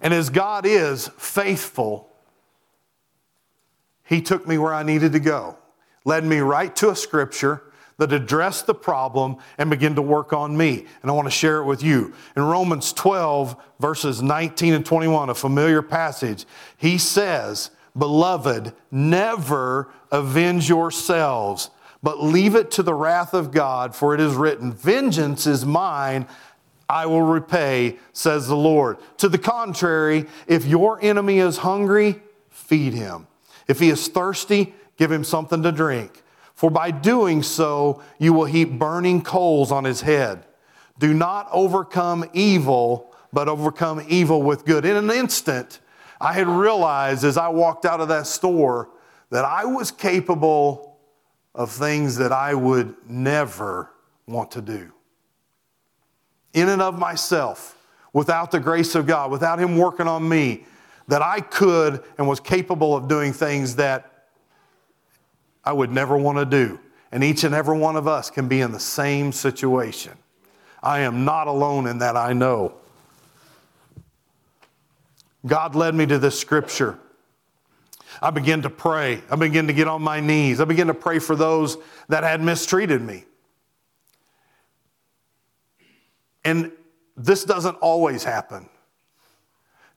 And 0.00 0.14
as 0.14 0.30
God 0.30 0.64
is 0.64 1.08
faithful, 1.18 2.08
He 4.04 4.22
took 4.22 4.46
me 4.46 4.58
where 4.58 4.72
I 4.72 4.84
needed 4.84 5.12
to 5.12 5.20
go, 5.20 5.58
led 6.04 6.24
me 6.24 6.38
right 6.38 6.74
to 6.76 6.90
a 6.90 6.96
scripture 6.96 7.62
that 7.98 8.12
address 8.12 8.62
the 8.62 8.74
problem 8.74 9.36
and 9.58 9.68
begin 9.68 9.96
to 9.96 10.02
work 10.02 10.32
on 10.32 10.56
me. 10.56 10.86
And 11.02 11.10
I 11.10 11.14
want 11.14 11.26
to 11.26 11.32
share 11.32 11.58
it 11.58 11.64
with 11.64 11.82
you. 11.82 12.14
In 12.36 12.42
Romans 12.44 12.92
12, 12.92 13.56
verses 13.80 14.22
19 14.22 14.74
and 14.74 14.86
21, 14.86 15.30
a 15.30 15.34
familiar 15.34 15.82
passage, 15.82 16.46
he 16.76 16.96
says, 16.96 17.70
Beloved, 17.96 18.72
never 18.92 19.90
avenge 20.12 20.68
yourselves, 20.68 21.70
but 22.02 22.22
leave 22.22 22.54
it 22.54 22.70
to 22.72 22.84
the 22.84 22.94
wrath 22.94 23.34
of 23.34 23.50
God, 23.50 23.94
for 23.94 24.14
it 24.14 24.20
is 24.20 24.34
written, 24.34 24.72
Vengeance 24.72 25.46
is 25.46 25.66
mine. 25.66 26.26
I 26.88 27.04
will 27.06 27.22
repay, 27.22 27.98
says 28.12 28.46
the 28.46 28.56
Lord. 28.56 28.98
To 29.18 29.28
the 29.28 29.36
contrary, 29.36 30.26
if 30.46 30.64
your 30.64 30.98
enemy 31.02 31.38
is 31.40 31.58
hungry, 31.58 32.22
feed 32.48 32.94
him. 32.94 33.26
If 33.66 33.80
he 33.80 33.90
is 33.90 34.08
thirsty, 34.08 34.74
give 34.96 35.12
him 35.12 35.24
something 35.24 35.62
to 35.64 35.72
drink. 35.72 36.22
For 36.58 36.70
by 36.70 36.90
doing 36.90 37.44
so, 37.44 38.02
you 38.18 38.32
will 38.32 38.46
heap 38.46 38.80
burning 38.80 39.22
coals 39.22 39.70
on 39.70 39.84
his 39.84 40.00
head. 40.00 40.44
Do 40.98 41.14
not 41.14 41.46
overcome 41.52 42.28
evil, 42.32 43.14
but 43.32 43.46
overcome 43.46 44.04
evil 44.08 44.42
with 44.42 44.64
good. 44.64 44.84
In 44.84 44.96
an 44.96 45.08
instant, 45.08 45.78
I 46.20 46.32
had 46.32 46.48
realized 46.48 47.22
as 47.22 47.36
I 47.36 47.46
walked 47.46 47.84
out 47.86 48.00
of 48.00 48.08
that 48.08 48.26
store 48.26 48.90
that 49.30 49.44
I 49.44 49.66
was 49.66 49.92
capable 49.92 50.98
of 51.54 51.70
things 51.70 52.16
that 52.16 52.32
I 52.32 52.54
would 52.54 52.92
never 53.08 53.92
want 54.26 54.50
to 54.50 54.60
do. 54.60 54.92
In 56.54 56.70
and 56.70 56.82
of 56.82 56.98
myself, 56.98 57.86
without 58.12 58.50
the 58.50 58.58
grace 58.58 58.96
of 58.96 59.06
God, 59.06 59.30
without 59.30 59.60
Him 59.60 59.76
working 59.76 60.08
on 60.08 60.28
me, 60.28 60.64
that 61.06 61.22
I 61.22 61.38
could 61.38 62.02
and 62.18 62.26
was 62.26 62.40
capable 62.40 62.96
of 62.96 63.06
doing 63.06 63.32
things 63.32 63.76
that 63.76 64.07
I 65.68 65.72
would 65.72 65.92
never 65.92 66.16
want 66.16 66.38
to 66.38 66.46
do. 66.46 66.80
And 67.12 67.22
each 67.22 67.44
and 67.44 67.54
every 67.54 67.76
one 67.76 67.94
of 67.94 68.08
us 68.08 68.30
can 68.30 68.48
be 68.48 68.62
in 68.62 68.72
the 68.72 68.80
same 68.80 69.32
situation. 69.32 70.14
I 70.82 71.00
am 71.00 71.26
not 71.26 71.46
alone 71.46 71.86
in 71.86 71.98
that, 71.98 72.16
I 72.16 72.32
know. 72.32 72.72
God 75.44 75.74
led 75.74 75.94
me 75.94 76.06
to 76.06 76.18
this 76.18 76.40
scripture. 76.40 76.98
I 78.22 78.30
began 78.30 78.62
to 78.62 78.70
pray. 78.70 79.22
I 79.30 79.36
began 79.36 79.66
to 79.66 79.74
get 79.74 79.88
on 79.88 80.00
my 80.00 80.20
knees. 80.20 80.58
I 80.58 80.64
began 80.64 80.86
to 80.86 80.94
pray 80.94 81.18
for 81.18 81.36
those 81.36 81.76
that 82.08 82.22
had 82.24 82.40
mistreated 82.40 83.02
me. 83.02 83.26
And 86.46 86.72
this 87.14 87.44
doesn't 87.44 87.76
always 87.82 88.24
happen. 88.24 88.70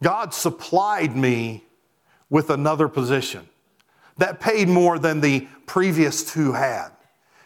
God 0.04 0.34
supplied 0.34 1.16
me 1.16 1.63
with 2.30 2.50
another 2.50 2.90
position 2.90 3.48
that 4.18 4.39
paid 4.39 4.68
more 4.68 5.00
than 5.00 5.22
the 5.22 5.48
previous 5.65 6.24
two 6.24 6.53
had. 6.53 6.89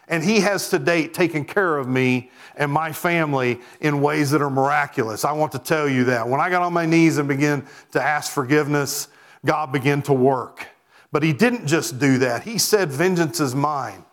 And 0.08 0.22
he 0.22 0.40
has 0.40 0.70
to 0.70 0.78
date 0.78 1.14
taken 1.14 1.44
care 1.44 1.78
of 1.78 1.88
me 1.88 2.30
and 2.54 2.70
my 2.70 2.92
family 2.92 3.60
in 3.80 4.00
ways 4.00 4.30
that 4.30 4.40
are 4.40 4.50
miraculous. 4.50 5.24
I 5.24 5.32
want 5.32 5.52
to 5.52 5.58
tell 5.58 5.88
you 5.88 6.04
that. 6.04 6.28
When 6.28 6.40
I 6.40 6.48
got 6.48 6.62
on 6.62 6.72
my 6.72 6.86
knees 6.86 7.18
and 7.18 7.28
began 7.28 7.66
to 7.92 8.02
ask 8.02 8.32
forgiveness, 8.32 9.08
God 9.44 9.72
began 9.72 10.02
to 10.02 10.12
work. 10.12 10.66
But 11.10 11.22
he 11.22 11.32
didn't 11.32 11.66
just 11.66 11.98
do 11.98 12.18
that. 12.18 12.42
He 12.42 12.58
said, 12.58 12.90
Vengeance 12.90 13.40
is 13.40 13.54
mine. 13.54 14.04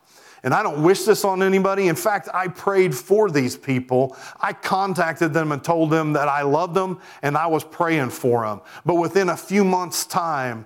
And 0.43 0.53
I 0.53 0.61
don't 0.61 0.83
wish 0.83 1.03
this 1.03 1.23
on 1.23 1.41
anybody. 1.41 1.87
In 1.87 1.95
fact, 1.95 2.27
I 2.33 2.49
prayed 2.49 2.93
for 2.93 3.31
these 3.31 3.55
people. 3.55 4.17
I 4.41 4.51
contacted 4.51 5.33
them 5.33 5.53
and 5.53 5.63
told 5.63 5.89
them 5.89 6.13
that 6.13 6.27
I 6.27 6.41
loved 6.41 6.73
them 6.73 6.99
and 7.21 7.37
I 7.37 7.47
was 7.47 7.63
praying 7.63 8.09
for 8.09 8.45
them. 8.45 8.61
But 8.85 8.95
within 8.95 9.29
a 9.29 9.37
few 9.37 9.63
months' 9.63 10.05
time, 10.05 10.65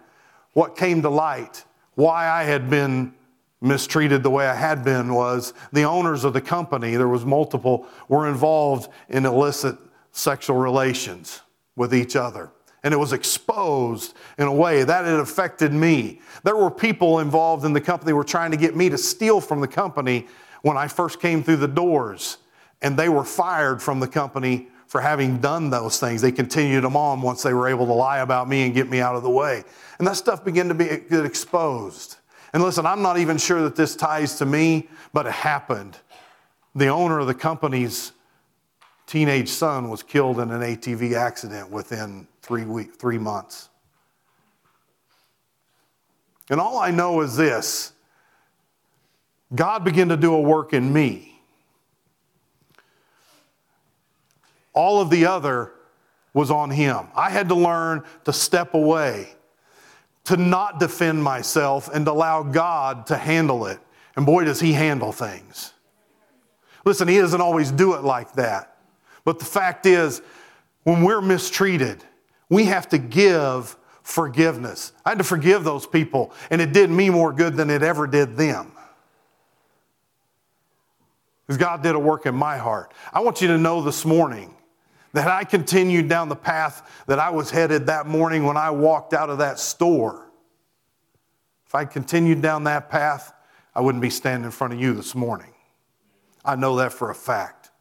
what 0.53 0.75
came 0.75 1.03
to 1.03 1.09
light, 1.09 1.63
why 1.97 2.29
I 2.29 2.43
had 2.43 2.69
been 2.69 3.11
mistreated 3.59 4.21
the 4.21 4.29
way 4.29 4.45
I 4.45 4.53
had 4.53 4.83
been 4.83 5.15
was 5.15 5.55
the 5.73 5.81
owners 5.81 6.25
of 6.25 6.33
the 6.33 6.41
company, 6.41 6.95
there 6.95 7.07
was 7.07 7.25
multiple, 7.25 7.87
were 8.07 8.27
involved 8.29 8.91
in 9.09 9.25
illicit 9.25 9.75
sexual 10.11 10.57
relations 10.57 11.41
with 11.75 11.95
each 11.95 12.15
other. 12.15 12.51
And 12.83 12.93
it 12.93 12.97
was 12.97 13.13
exposed 13.13 14.13
in 14.37 14.45
a 14.45 14.53
way 14.53 14.83
that 14.83 15.05
it 15.05 15.19
affected 15.19 15.73
me. 15.73 16.21
There 16.43 16.55
were 16.55 16.69
people 16.69 17.17
involved 17.17 17.65
in 17.65 17.73
the 17.73 17.81
company 17.81 18.13
were 18.13 18.23
trying 18.23 18.51
to 18.51 18.57
get 18.57 18.75
me 18.75 18.89
to 18.89 18.97
steal 18.97 19.41
from 19.41 19.59
the 19.59 19.67
company 19.67 20.27
when 20.61 20.77
I 20.77 20.87
first 20.87 21.19
came 21.19 21.41
through 21.41 21.57
the 21.57 21.67
doors. 21.67 22.37
And 22.83 22.95
they 22.95 23.09
were 23.09 23.23
fired 23.23 23.81
from 23.81 23.99
the 23.99 24.07
company 24.07 24.67
for 24.87 25.01
having 25.01 25.37
done 25.39 25.69
those 25.69 25.99
things. 25.99 26.21
They 26.21 26.31
continued 26.31 26.83
them 26.83 26.95
on 26.95 27.21
once 27.21 27.43
they 27.43 27.53
were 27.53 27.67
able 27.67 27.85
to 27.85 27.93
lie 27.93 28.19
about 28.19 28.47
me 28.47 28.65
and 28.65 28.73
get 28.73 28.89
me 28.89 28.99
out 28.99 29.15
of 29.15 29.23
the 29.23 29.29
way. 29.29 29.63
And 29.99 30.07
that 30.07 30.15
stuff 30.15 30.43
began 30.43 30.69
to 30.69 30.73
be 30.73 30.85
get 30.85 31.25
exposed. 31.25 32.17
And 32.53 32.63
listen, 32.63 32.85
I'm 32.85 33.01
not 33.01 33.17
even 33.17 33.37
sure 33.37 33.61
that 33.63 33.75
this 33.75 33.95
ties 33.95 34.37
to 34.39 34.45
me, 34.45 34.87
but 35.13 35.25
it 35.25 35.33
happened. 35.33 35.97
The 36.75 36.87
owner 36.87 37.19
of 37.19 37.27
the 37.27 37.33
company's 37.33 38.13
teenage 39.05 39.49
son 39.49 39.89
was 39.89 40.03
killed 40.03 40.39
in 40.39 40.51
an 40.51 40.61
ATV 40.61 41.13
accident 41.13 41.69
within 41.69 42.27
three, 42.41 42.65
week, 42.65 42.95
three 42.95 43.17
months. 43.17 43.69
And 46.49 46.61
all 46.61 46.79
I 46.79 46.91
know 46.91 47.21
is 47.21 47.35
this 47.35 47.91
God 49.53 49.83
began 49.83 50.09
to 50.09 50.17
do 50.17 50.33
a 50.33 50.41
work 50.41 50.73
in 50.73 50.91
me. 50.91 51.36
All 54.77 55.01
of 55.01 55.09
the 55.09 55.25
other 55.25 55.71
was 56.35 56.51
on 56.51 56.69
him. 56.69 57.07
I 57.15 57.31
had 57.31 57.49
to 57.49 57.55
learn 57.55 58.03
to 58.25 58.31
step 58.31 58.75
away 58.75 59.27
to 60.25 60.37
not 60.37 60.79
defend 60.79 61.23
myself 61.23 61.89
and 61.91 62.05
to 62.05 62.11
allow 62.11 62.43
God 62.43 63.07
to 63.07 63.17
handle 63.17 63.65
it. 63.65 63.79
And 64.15 64.23
boy, 64.23 64.43
does 64.43 64.59
He 64.59 64.73
handle 64.73 65.11
things. 65.11 65.73
Listen, 66.85 67.07
He 67.07 67.17
doesn't 67.17 67.41
always 67.41 67.71
do 67.71 67.95
it 67.95 68.03
like 68.03 68.33
that. 68.33 68.77
But 69.25 69.39
the 69.39 69.45
fact 69.45 69.87
is, 69.87 70.21
when 70.83 71.01
we're 71.01 71.21
mistreated, 71.21 72.03
we 72.47 72.65
have 72.65 72.87
to 72.89 72.99
give 72.99 73.75
forgiveness. 74.03 74.91
I 75.03 75.09
had 75.09 75.17
to 75.17 75.23
forgive 75.23 75.63
those 75.63 75.87
people, 75.87 76.33
and 76.51 76.61
it 76.61 76.71
did 76.71 76.91
me 76.91 77.09
more 77.09 77.33
good 77.33 77.55
than 77.55 77.71
it 77.71 77.81
ever 77.81 78.05
did 78.05 78.37
them. 78.37 78.73
Because 81.47 81.57
God 81.57 81.81
did 81.81 81.95
a 81.95 81.99
work 81.99 82.27
in 82.27 82.35
my 82.35 82.57
heart. 82.57 82.93
I 83.11 83.21
want 83.21 83.41
you 83.41 83.47
to 83.47 83.57
know 83.57 83.81
this 83.81 84.05
morning 84.05 84.53
that 85.17 85.27
I 85.27 85.43
continued 85.43 86.07
down 86.07 86.29
the 86.29 86.35
path 86.35 87.03
that 87.07 87.17
I 87.17 87.31
was 87.31 87.49
headed 87.49 87.87
that 87.87 88.05
morning 88.05 88.43
when 88.43 88.55
I 88.55 88.69
walked 88.69 89.15
out 89.15 89.31
of 89.31 89.39
that 89.39 89.57
store. 89.57 90.29
If 91.65 91.73
I 91.73 91.85
continued 91.85 92.43
down 92.43 92.65
that 92.65 92.91
path, 92.91 93.33
I 93.73 93.81
wouldn't 93.81 94.03
be 94.03 94.11
standing 94.11 94.45
in 94.45 94.51
front 94.51 94.73
of 94.73 94.79
you 94.79 94.93
this 94.93 95.15
morning. 95.15 95.55
I 96.45 96.55
know 96.55 96.75
that 96.75 96.93
for 96.93 97.09
a 97.09 97.15
fact. 97.15 97.71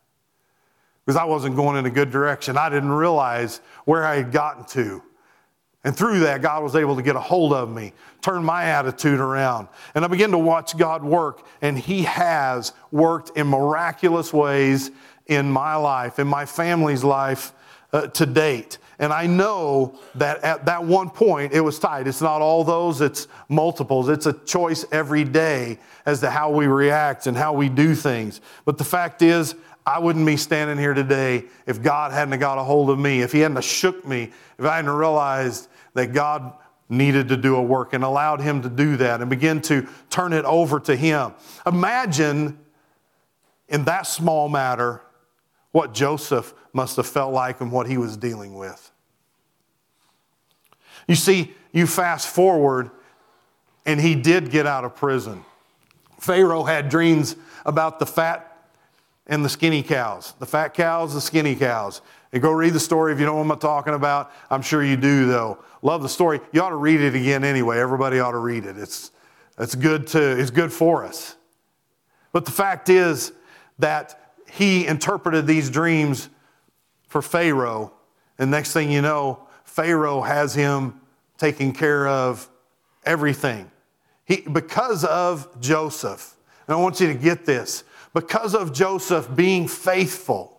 Because 1.04 1.18
I 1.18 1.24
wasn't 1.24 1.56
going 1.56 1.76
in 1.76 1.84
a 1.84 1.90
good 1.90 2.10
direction. 2.10 2.56
I 2.56 2.70
didn't 2.70 2.92
realize 2.92 3.60
where 3.84 4.06
I 4.06 4.16
had 4.16 4.32
gotten 4.32 4.64
to. 4.68 5.02
And 5.84 5.94
through 5.94 6.20
that, 6.20 6.40
God 6.40 6.62
was 6.62 6.74
able 6.74 6.96
to 6.96 7.02
get 7.02 7.16
a 7.16 7.20
hold 7.20 7.52
of 7.52 7.70
me, 7.70 7.92
turn 8.22 8.42
my 8.42 8.64
attitude 8.64 9.20
around. 9.20 9.68
And 9.94 10.06
I 10.06 10.08
began 10.08 10.30
to 10.30 10.38
watch 10.38 10.76
God 10.78 11.04
work, 11.04 11.46
and 11.60 11.78
He 11.78 12.04
has 12.04 12.72
worked 12.90 13.36
in 13.36 13.46
miraculous 13.46 14.32
ways 14.32 14.90
in 15.26 15.50
my 15.50 15.74
life, 15.76 16.18
in 16.18 16.26
my 16.26 16.46
family's 16.46 17.04
life 17.04 17.52
uh, 17.92 18.06
to 18.08 18.26
date. 18.26 18.78
And 18.98 19.12
I 19.12 19.26
know 19.26 19.98
that 20.14 20.42
at 20.42 20.64
that 20.66 20.84
one 20.84 21.10
point 21.10 21.52
it 21.52 21.60
was 21.60 21.78
tight. 21.78 22.06
It's 22.06 22.22
not 22.22 22.40
all 22.40 22.64
those, 22.64 23.00
it's 23.00 23.28
multiples. 23.48 24.08
It's 24.08 24.26
a 24.26 24.32
choice 24.32 24.84
every 24.90 25.24
day 25.24 25.78
as 26.06 26.20
to 26.20 26.30
how 26.30 26.50
we 26.50 26.66
react 26.66 27.26
and 27.26 27.36
how 27.36 27.52
we 27.52 27.68
do 27.68 27.94
things. 27.94 28.40
But 28.64 28.78
the 28.78 28.84
fact 28.84 29.22
is, 29.22 29.54
I 29.84 29.98
wouldn't 29.98 30.26
be 30.26 30.36
standing 30.36 30.78
here 30.78 30.94
today 30.94 31.44
if 31.66 31.82
God 31.82 32.12
hadn't 32.12 32.38
got 32.40 32.58
a 32.58 32.64
hold 32.64 32.90
of 32.90 32.98
me, 32.98 33.20
if 33.20 33.32
He 33.32 33.40
hadn't 33.40 33.62
shook 33.62 34.06
me, 34.06 34.32
if 34.58 34.64
I 34.64 34.76
hadn't 34.76 34.90
realized 34.90 35.68
that 35.94 36.12
God 36.12 36.54
needed 36.88 37.28
to 37.28 37.36
do 37.36 37.56
a 37.56 37.62
work 37.62 37.92
and 37.92 38.02
allowed 38.02 38.40
Him 38.40 38.62
to 38.62 38.68
do 38.68 38.96
that 38.96 39.20
and 39.20 39.28
begin 39.28 39.60
to 39.62 39.86
turn 40.10 40.32
it 40.32 40.44
over 40.44 40.80
to 40.80 40.96
Him. 40.96 41.34
Imagine 41.66 42.58
in 43.68 43.84
that 43.84 44.06
small 44.06 44.48
matter 44.48 45.02
what 45.76 45.92
Joseph 45.92 46.54
must 46.72 46.96
have 46.96 47.06
felt 47.06 47.34
like 47.34 47.60
and 47.60 47.70
what 47.70 47.86
he 47.86 47.98
was 47.98 48.16
dealing 48.16 48.54
with. 48.54 48.90
You 51.06 51.16
see, 51.16 51.52
you 51.70 51.86
fast 51.86 52.28
forward, 52.28 52.90
and 53.84 54.00
he 54.00 54.14
did 54.14 54.50
get 54.50 54.66
out 54.66 54.86
of 54.86 54.96
prison. 54.96 55.44
Pharaoh 56.18 56.64
had 56.64 56.88
dreams 56.88 57.36
about 57.66 57.98
the 57.98 58.06
fat 58.06 58.70
and 59.26 59.44
the 59.44 59.50
skinny 59.50 59.82
cows, 59.82 60.32
the 60.38 60.46
fat 60.46 60.72
cows, 60.72 61.12
the 61.12 61.20
skinny 61.20 61.54
cows. 61.54 62.00
And 62.32 62.40
go 62.40 62.52
read 62.52 62.72
the 62.72 62.80
story 62.80 63.12
if 63.12 63.20
you 63.20 63.26
know 63.26 63.34
what 63.34 63.50
I'm 63.50 63.58
talking 63.58 63.92
about. 63.92 64.32
I'm 64.48 64.62
sure 64.62 64.82
you 64.82 64.96
do, 64.96 65.26
though. 65.26 65.58
Love 65.82 66.02
the 66.02 66.08
story. 66.08 66.40
You 66.52 66.62
ought 66.62 66.70
to 66.70 66.76
read 66.76 67.02
it 67.02 67.14
again 67.14 67.44
anyway. 67.44 67.78
Everybody 67.78 68.18
ought 68.18 68.32
to 68.32 68.38
read 68.38 68.64
it. 68.64 68.78
It's, 68.78 69.10
it's, 69.58 69.74
good, 69.74 70.06
to, 70.06 70.40
it's 70.40 70.50
good 70.50 70.72
for 70.72 71.04
us. 71.04 71.36
But 72.32 72.46
the 72.46 72.50
fact 72.50 72.88
is 72.88 73.32
that 73.78 74.25
he 74.56 74.86
interpreted 74.86 75.46
these 75.46 75.68
dreams 75.68 76.30
for 77.08 77.20
Pharaoh. 77.20 77.92
And 78.38 78.50
next 78.50 78.72
thing 78.72 78.90
you 78.90 79.02
know, 79.02 79.46
Pharaoh 79.64 80.22
has 80.22 80.54
him 80.54 80.98
taking 81.36 81.74
care 81.74 82.08
of 82.08 82.48
everything. 83.04 83.70
He, 84.24 84.40
because 84.40 85.04
of 85.04 85.60
Joseph, 85.60 86.34
and 86.66 86.74
I 86.74 86.80
want 86.80 87.00
you 87.00 87.06
to 87.08 87.14
get 87.14 87.44
this 87.44 87.84
because 88.14 88.54
of 88.54 88.72
Joseph 88.72 89.28
being 89.36 89.68
faithful, 89.68 90.58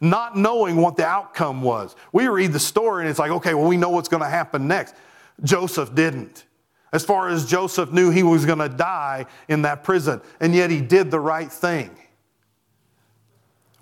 not 0.00 0.36
knowing 0.36 0.76
what 0.76 0.96
the 0.96 1.04
outcome 1.04 1.60
was. 1.60 1.96
We 2.12 2.28
read 2.28 2.52
the 2.52 2.60
story 2.60 3.02
and 3.02 3.10
it's 3.10 3.18
like, 3.18 3.32
okay, 3.32 3.54
well, 3.54 3.66
we 3.66 3.76
know 3.76 3.90
what's 3.90 4.08
going 4.08 4.22
to 4.22 4.28
happen 4.28 4.68
next. 4.68 4.94
Joseph 5.42 5.92
didn't. 5.92 6.44
As 6.92 7.04
far 7.04 7.28
as 7.28 7.46
Joseph 7.46 7.90
knew 7.90 8.10
he 8.10 8.22
was 8.22 8.46
going 8.46 8.60
to 8.60 8.68
die 8.68 9.26
in 9.48 9.62
that 9.62 9.82
prison, 9.82 10.20
and 10.38 10.54
yet 10.54 10.70
he 10.70 10.80
did 10.80 11.10
the 11.10 11.18
right 11.18 11.50
thing. 11.50 11.90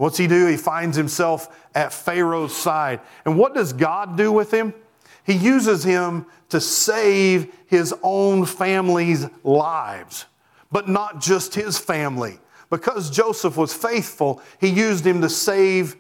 What's 0.02 0.18
he 0.18 0.26
do? 0.26 0.48
He 0.48 0.56
finds 0.56 0.96
himself 0.96 1.64
at 1.76 1.92
Pharaoh's 1.92 2.56
side. 2.56 2.98
And 3.24 3.38
what 3.38 3.54
does 3.54 3.72
God 3.72 4.16
do 4.16 4.32
with 4.32 4.52
him? 4.52 4.74
He 5.22 5.34
uses 5.34 5.84
him 5.84 6.26
to 6.48 6.60
save 6.60 7.54
his 7.68 7.94
own 8.02 8.44
family's 8.44 9.28
lives, 9.44 10.24
but 10.72 10.88
not 10.88 11.20
just 11.20 11.54
his 11.54 11.78
family. 11.78 12.40
Because 12.68 13.10
Joseph 13.10 13.56
was 13.56 13.72
faithful, 13.72 14.42
he 14.60 14.70
used 14.70 15.06
him 15.06 15.20
to 15.20 15.28
save 15.28 15.94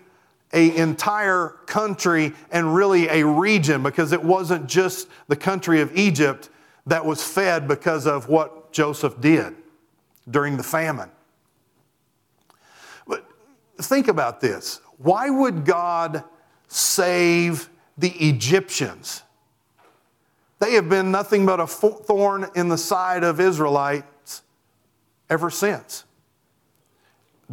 an 0.50 0.72
entire 0.72 1.50
country 1.66 2.32
and 2.50 2.74
really 2.74 3.06
a 3.06 3.24
region 3.24 3.84
because 3.84 4.10
it 4.10 4.24
wasn't 4.24 4.66
just 4.66 5.06
the 5.28 5.36
country 5.36 5.80
of 5.80 5.96
Egypt 5.96 6.50
that 6.86 7.06
was 7.06 7.22
fed 7.22 7.68
because 7.68 8.08
of 8.08 8.28
what 8.28 8.72
Joseph 8.72 9.20
did 9.20 9.54
during 10.28 10.56
the 10.56 10.64
famine. 10.64 11.08
Think 13.82 14.08
about 14.08 14.40
this 14.40 14.80
why 14.98 15.30
would 15.30 15.64
God 15.64 16.24
save 16.68 17.68
the 17.98 18.10
Egyptians? 18.10 19.22
They 20.58 20.74
have 20.74 20.88
been 20.88 21.10
nothing 21.10 21.44
but 21.44 21.58
a 21.58 21.66
thorn 21.66 22.48
in 22.54 22.68
the 22.68 22.78
side 22.78 23.24
of 23.24 23.40
Israelites 23.40 24.42
ever 25.28 25.50
since. 25.50 26.04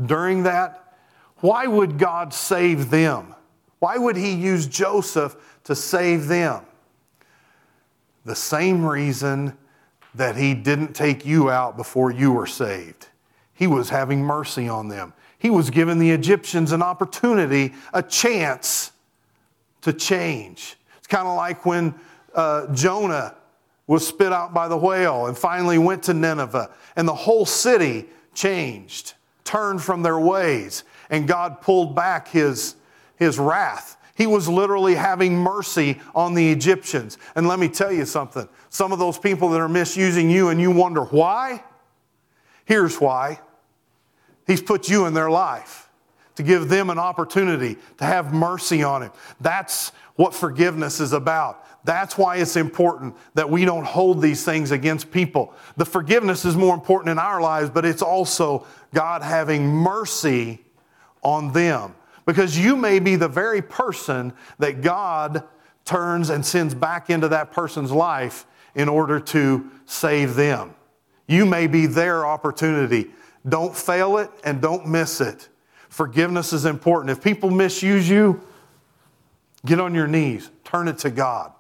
During 0.05 0.43
that, 0.43 0.95
why 1.38 1.65
would 1.65 1.98
God 1.98 2.33
save 2.33 2.91
them? 2.91 3.33
Why 3.79 3.98
would 3.98 4.15
He 4.15 4.33
use 4.33 4.67
Joseph 4.67 5.36
to 5.63 5.75
save 5.75 6.27
them? 6.27 6.65
The 8.25 8.36
same 8.36 8.86
reason 8.86 9.57
that 10.13 10.36
He 10.36 10.53
didn't 10.53 10.93
take 10.93 11.25
you 11.25 11.50
out 11.50 11.77
before 11.77 12.12
you 12.12 12.31
were 12.31 12.45
saved. 12.45 13.07
He 13.53 13.65
was 13.65 13.89
having 13.89 14.21
mercy 14.21 14.69
on 14.69 14.88
them. 14.88 15.13
He 15.39 15.50
was 15.50 15.69
giving 15.69 16.00
the 16.00 16.12
Egyptians 16.12 16.74
an 16.74 16.81
opportunity, 16.81 17.74
a 17.93 18.03
chance 18.03 18.91
to 19.81 19.93
change. 19.93 20.75
It's 20.98 21.08
kind 21.08 21.27
of 21.27 21.36
like 21.38 21.65
when 21.65 21.96
uh, 22.36 22.67
Jonah 22.74 23.36
was 23.88 24.05
spit 24.05 24.34
out 24.34 24.53
by 24.53 24.67
the 24.67 24.77
whale 24.77 25.27
and 25.27 25.38
finally 25.38 25.77
went 25.77 26.03
to 26.03 26.13
Nineveh, 26.13 26.69
and 26.96 27.08
the 27.08 27.15
whole 27.15 27.46
city 27.46 28.05
changed, 28.36 29.13
turned 29.46 29.81
from 29.81 30.03
their 30.03 30.19
ways, 30.19 30.84
and 31.10 31.27
God 31.27 31.62
pulled 31.62 31.96
back 31.96 32.27
his, 32.27 32.75
his 33.15 33.39
wrath. 33.39 33.98
He 34.15 34.27
was 34.27 34.50
literally 34.50 34.96
having 34.96 35.38
mercy 35.38 36.01
on 36.13 36.34
the 36.34 36.51
Egyptians. 36.51 37.17
And 37.36 37.48
let 37.48 37.58
me 37.58 37.69
tell 37.69 37.91
you 37.91 38.05
something 38.05 38.48
some 38.69 38.91
of 38.91 39.00
those 39.00 39.17
people 39.17 39.48
that 39.50 39.62
are 39.62 39.69
misusing 39.69 40.29
you 40.29 40.50
and 40.50 40.60
you 40.60 40.69
wonder 40.69 41.05
why, 41.05 41.63
here's 42.65 43.00
why 43.00 43.39
He's 44.50 44.63
put 44.63 44.89
you 44.89 45.06
in 45.06 45.13
their 45.13 45.29
life 45.29 45.89
to 46.34 46.41
give 46.41 46.70
them 46.70 46.89
an 46.89 46.98
opportunity 46.98 47.77
to 47.98 48.03
have 48.03 48.34
mercy 48.34 48.82
on 48.82 49.03
Him. 49.03 49.12
That's 49.39 49.91
what 50.15 50.34
forgiveness 50.34 51.00
is 51.00 51.13
about. 51.13 51.63
That's 51.86 52.18
why 52.18 52.38
it's 52.38 52.55
important 52.55 53.16
that 53.35 53.48
we 53.48 53.64
don't 53.64 53.85
hold 53.85 54.24
these 54.24 54.44
things 54.44 54.72
against 54.72 55.12
people. 55.12 55.53
The 55.77 55.85
forgiveness 55.85 56.46
is 56.46 56.55
more 56.55 56.74
important 56.74 57.12
in 57.12 57.20
our 57.20 57.40
lives, 57.40 57.70
but 57.70 57.85
it's 57.85 58.01
also 58.01 58.66
God 58.92 59.22
having 59.22 59.68
mercy 59.68 60.66
on 61.22 61.53
them. 61.53 61.94
Because 62.25 62.57
you 62.57 62.75
may 62.75 62.98
be 62.98 63.18
the 63.18 63.27
very 63.27 63.62
person 63.62 64.33
that 64.57 64.81
God 64.81 65.44
turns 65.85 66.31
and 66.31 66.44
sends 66.44 66.74
back 66.74 67.12
into 67.12 67.27
that 67.27 67.51
person's 67.51 67.92
life 67.92 68.48
in 68.74 68.90
order 68.90 69.20
to 69.20 69.70
save 69.85 70.33
them. 70.33 70.74
You 71.27 71.46
may 71.46 71.68
be 71.68 71.85
their 71.85 72.25
opportunity. 72.25 73.12
Don't 73.48 73.75
fail 73.75 74.18
it 74.18 74.30
and 74.44 74.62
don't 74.62 74.88
miss 74.88 75.22
it. 75.22 75.50
Forgiveness 75.90 76.54
is 76.54 76.66
important. 76.66 77.10
If 77.12 77.24
people 77.24 77.50
misuse 77.50 78.10
you, 78.10 78.42
get 79.66 79.80
on 79.80 79.96
your 79.96 80.08
knees, 80.08 80.50
turn 80.64 80.88
it 80.88 80.98
to 81.00 81.10
God. 81.10 81.52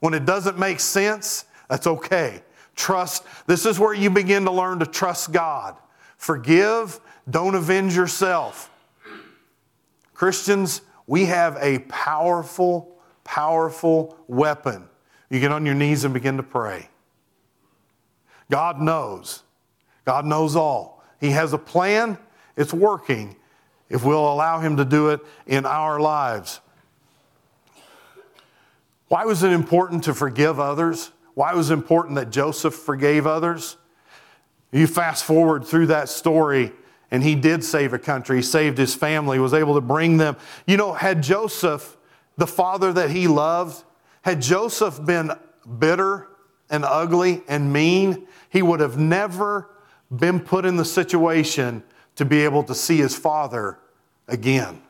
When 0.00 0.14
it 0.14 0.24
doesn't 0.24 0.58
make 0.58 0.80
sense, 0.80 1.44
that's 1.68 1.86
okay. 1.86 2.42
Trust. 2.74 3.24
This 3.46 3.66
is 3.66 3.78
where 3.78 3.92
you 3.92 4.08
begin 4.08 4.44
to 4.46 4.50
learn 4.50 4.78
to 4.78 4.86
trust 4.86 5.32
God. 5.32 5.76
Forgive, 6.16 7.00
don't 7.28 7.54
avenge 7.54 7.94
yourself. 7.94 8.70
Christians, 10.14 10.82
we 11.06 11.26
have 11.26 11.56
a 11.60 11.80
powerful, 11.80 12.96
powerful 13.24 14.16
weapon. 14.26 14.88
You 15.28 15.40
get 15.40 15.52
on 15.52 15.66
your 15.66 15.74
knees 15.74 16.04
and 16.04 16.12
begin 16.14 16.36
to 16.36 16.42
pray. 16.42 16.88
God 18.50 18.80
knows. 18.80 19.42
God 20.04 20.24
knows 20.24 20.56
all. 20.56 20.99
He 21.20 21.30
has 21.30 21.52
a 21.52 21.58
plan, 21.58 22.18
it's 22.56 22.72
working 22.72 23.36
if 23.88 24.04
we'll 24.04 24.32
allow 24.32 24.60
Him 24.60 24.76
to 24.78 24.84
do 24.84 25.10
it 25.10 25.20
in 25.46 25.66
our 25.66 26.00
lives. 26.00 26.60
Why 29.08 29.24
was 29.24 29.42
it 29.42 29.52
important 29.52 30.04
to 30.04 30.14
forgive 30.14 30.60
others? 30.60 31.10
Why 31.34 31.54
was 31.54 31.70
it 31.70 31.74
important 31.74 32.14
that 32.16 32.30
Joseph 32.30 32.74
forgave 32.74 33.26
others? 33.26 33.76
You 34.72 34.86
fast 34.86 35.24
forward 35.24 35.64
through 35.64 35.86
that 35.86 36.08
story, 36.08 36.72
and 37.10 37.22
he 37.22 37.34
did 37.34 37.64
save 37.64 37.92
a 37.92 37.98
country. 37.98 38.36
He 38.36 38.42
saved 38.42 38.78
his 38.78 38.94
family, 38.94 39.40
was 39.40 39.52
able 39.52 39.74
to 39.74 39.80
bring 39.80 40.16
them. 40.16 40.36
You 40.64 40.76
know, 40.76 40.92
had 40.92 41.22
Joseph, 41.22 41.96
the 42.36 42.46
father 42.46 42.92
that 42.92 43.10
he 43.10 43.26
loved, 43.26 43.82
had 44.22 44.40
Joseph 44.40 45.04
been 45.04 45.32
bitter 45.78 46.28
and 46.70 46.84
ugly 46.84 47.42
and 47.48 47.72
mean, 47.72 48.28
he 48.48 48.62
would 48.62 48.78
have 48.78 48.96
never 48.96 49.68
been 50.14 50.40
put 50.40 50.64
in 50.64 50.76
the 50.76 50.84
situation 50.84 51.82
to 52.16 52.24
be 52.24 52.44
able 52.44 52.62
to 52.64 52.74
see 52.74 52.98
his 52.98 53.16
father 53.16 53.78
again. 54.28 54.82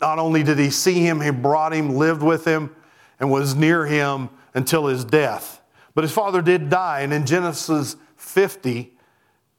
Not 0.00 0.18
only 0.18 0.42
did 0.42 0.58
he 0.58 0.70
see 0.70 1.00
him, 1.00 1.20
he 1.20 1.30
brought 1.30 1.72
him, 1.72 1.96
lived 1.96 2.22
with 2.22 2.44
him, 2.44 2.74
and 3.20 3.30
was 3.30 3.54
near 3.54 3.86
him 3.86 4.30
until 4.54 4.86
his 4.86 5.04
death. 5.04 5.60
But 5.94 6.04
his 6.04 6.12
father 6.12 6.42
did 6.42 6.70
die, 6.70 7.00
and 7.00 7.12
in 7.12 7.26
Genesis 7.26 7.96
50, 8.16 8.92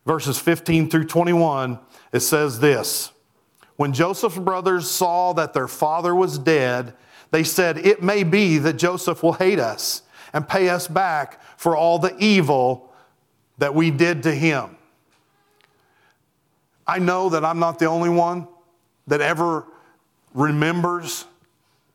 verses 0.06 0.40
15 0.40 0.90
through 0.90 1.06
21, 1.06 1.80
it 2.12 2.20
says 2.22 2.60
this 2.60 3.12
When 3.76 3.94
Joseph's 3.94 4.38
brothers 4.38 4.90
saw 4.90 5.34
that 5.34 5.54
their 5.54 5.68
father 5.68 6.14
was 6.14 6.38
dead, 6.38 6.94
they 7.32 7.44
said, 7.44 7.78
It 7.78 8.04
may 8.04 8.24
be 8.24 8.58
that 8.60 8.74
Joseph 8.74 9.24
will 9.24 9.34
hate 9.34 9.60
us 9.60 10.04
and 10.34 10.48
pay 10.48 10.70
us 10.70 10.88
back 10.88 11.42
for 11.58 11.76
all 11.76 12.00
the 12.00 12.16
evil 12.20 12.94
that 13.58 13.74
we 13.74 13.92
did 13.92 14.24
to 14.24 14.34
him. 14.34 14.78
I 16.88 17.00
know 17.00 17.30
that 17.30 17.44
I'm 17.44 17.60
not 17.60 17.80
the 17.80 17.86
only 17.86 18.10
one 18.10 18.48
that 19.08 19.22
ever 19.22 19.66
remembers 20.34 21.26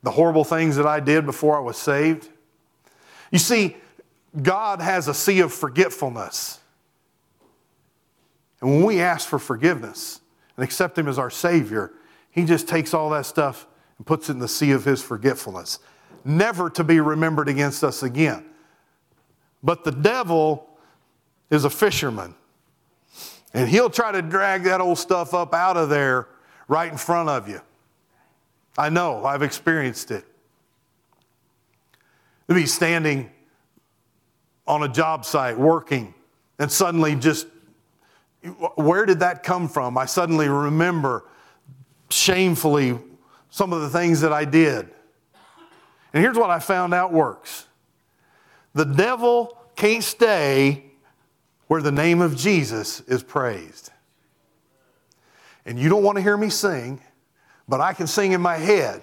the 0.03 0.11
horrible 0.11 0.45
things 0.45 0.77
that 0.77 0.87
I 0.87 1.01
did 1.01 1.27
before 1.27 1.57
I 1.57 1.61
was 1.61 1.77
saved. 1.77 2.29
You 3.31 3.39
see, 3.39 3.77
God 4.43 4.81
has 4.81 5.09
a 5.09 5.15
sea 5.15 5.41
of 5.41 5.53
forgetfulness. 5.53 6.59
And 8.61 8.71
when 8.71 8.85
we 8.85 9.01
ask 9.01 9.29
for 9.29 9.39
forgiveness 9.39 10.21
and 10.57 10.65
accept 10.65 10.99
Him 10.99 11.09
as 11.09 11.19
our 11.19 11.31
Savior, 11.31 11.93
He 12.31 12.45
just 12.45 12.67
takes 12.67 12.95
all 12.95 13.11
that 13.11 13.27
stuff 13.27 13.67
and 13.99 14.07
puts 14.07 14.29
it 14.29 14.33
in 14.33 14.39
the 14.39 14.49
sea 14.49 14.73
of 14.73 14.85
His 14.85 15.03
forgetfulness, 15.03 15.79
never 16.25 16.71
to 16.71 16.85
be 16.85 17.01
remembered 17.01 17.49
against 17.49 17.85
us 17.85 18.03
again. 18.03 18.45
But 19.63 19.85
the 19.85 19.93
devil 19.93 20.70
is 21.51 21.65
a 21.65 21.71
fisherman, 21.71 22.35
and 23.53 23.69
he'll 23.69 23.91
try 23.91 24.13
to 24.13 24.23
drag 24.23 24.63
that 24.65 24.81
old 24.81 24.99
stuff 24.99 25.35
up 25.35 25.53
out 25.53 25.77
of 25.77 25.89
there 25.89 26.29
right 26.69 26.91
in 26.91 26.97
front 26.97 27.29
of 27.29 27.49
you. 27.49 27.61
I 28.79 28.89
know, 28.89 29.25
I've 29.25 29.43
experienced 29.43 30.11
it. 30.11 30.25
To 32.49 32.55
be 32.55 32.67
standing 32.67 33.31
on 34.67 34.85
a 34.85 34.89
job 34.89 35.25
site 35.25 35.59
working, 35.59 36.15
and 36.59 36.71
suddenly 36.71 37.17
just, 37.17 37.47
where 38.77 39.05
did 39.07 39.21
that 39.21 39.43
come 39.43 39.69
from? 39.69 39.99
I 39.99 40.07
suddenly 40.07 40.49
remember 40.49 41.25
shamefully 42.11 42.99
some 43.51 43.73
of 43.73 43.81
the 43.81 43.91
things 43.91 44.21
that 44.21 44.33
I 44.33 44.45
did. 44.45 44.89
And 46.13 46.23
here's 46.23 46.37
what 46.37 46.51
I 46.51 46.59
found 46.59 46.95
out 46.95 47.13
works 47.13 47.67
the 48.75 48.85
devil 48.85 49.59
can't 49.75 50.05
stay 50.05 50.90
where 51.71 51.81
the 51.81 51.93
name 51.93 52.21
of 52.21 52.37
Jesus 52.37 52.99
is 53.03 53.23
praised. 53.23 53.93
And 55.65 55.79
you 55.79 55.89
don't 55.89 56.03
want 56.03 56.17
to 56.17 56.23
hear 56.23 56.37
me 56.37 56.51
sing, 56.51 57.01
but 57.69 57.81
I 57.81 57.93
can 57.93 58.09
sing 58.09 58.33
in 58.33 58.41
my 58.41 58.57
head. 58.57 59.01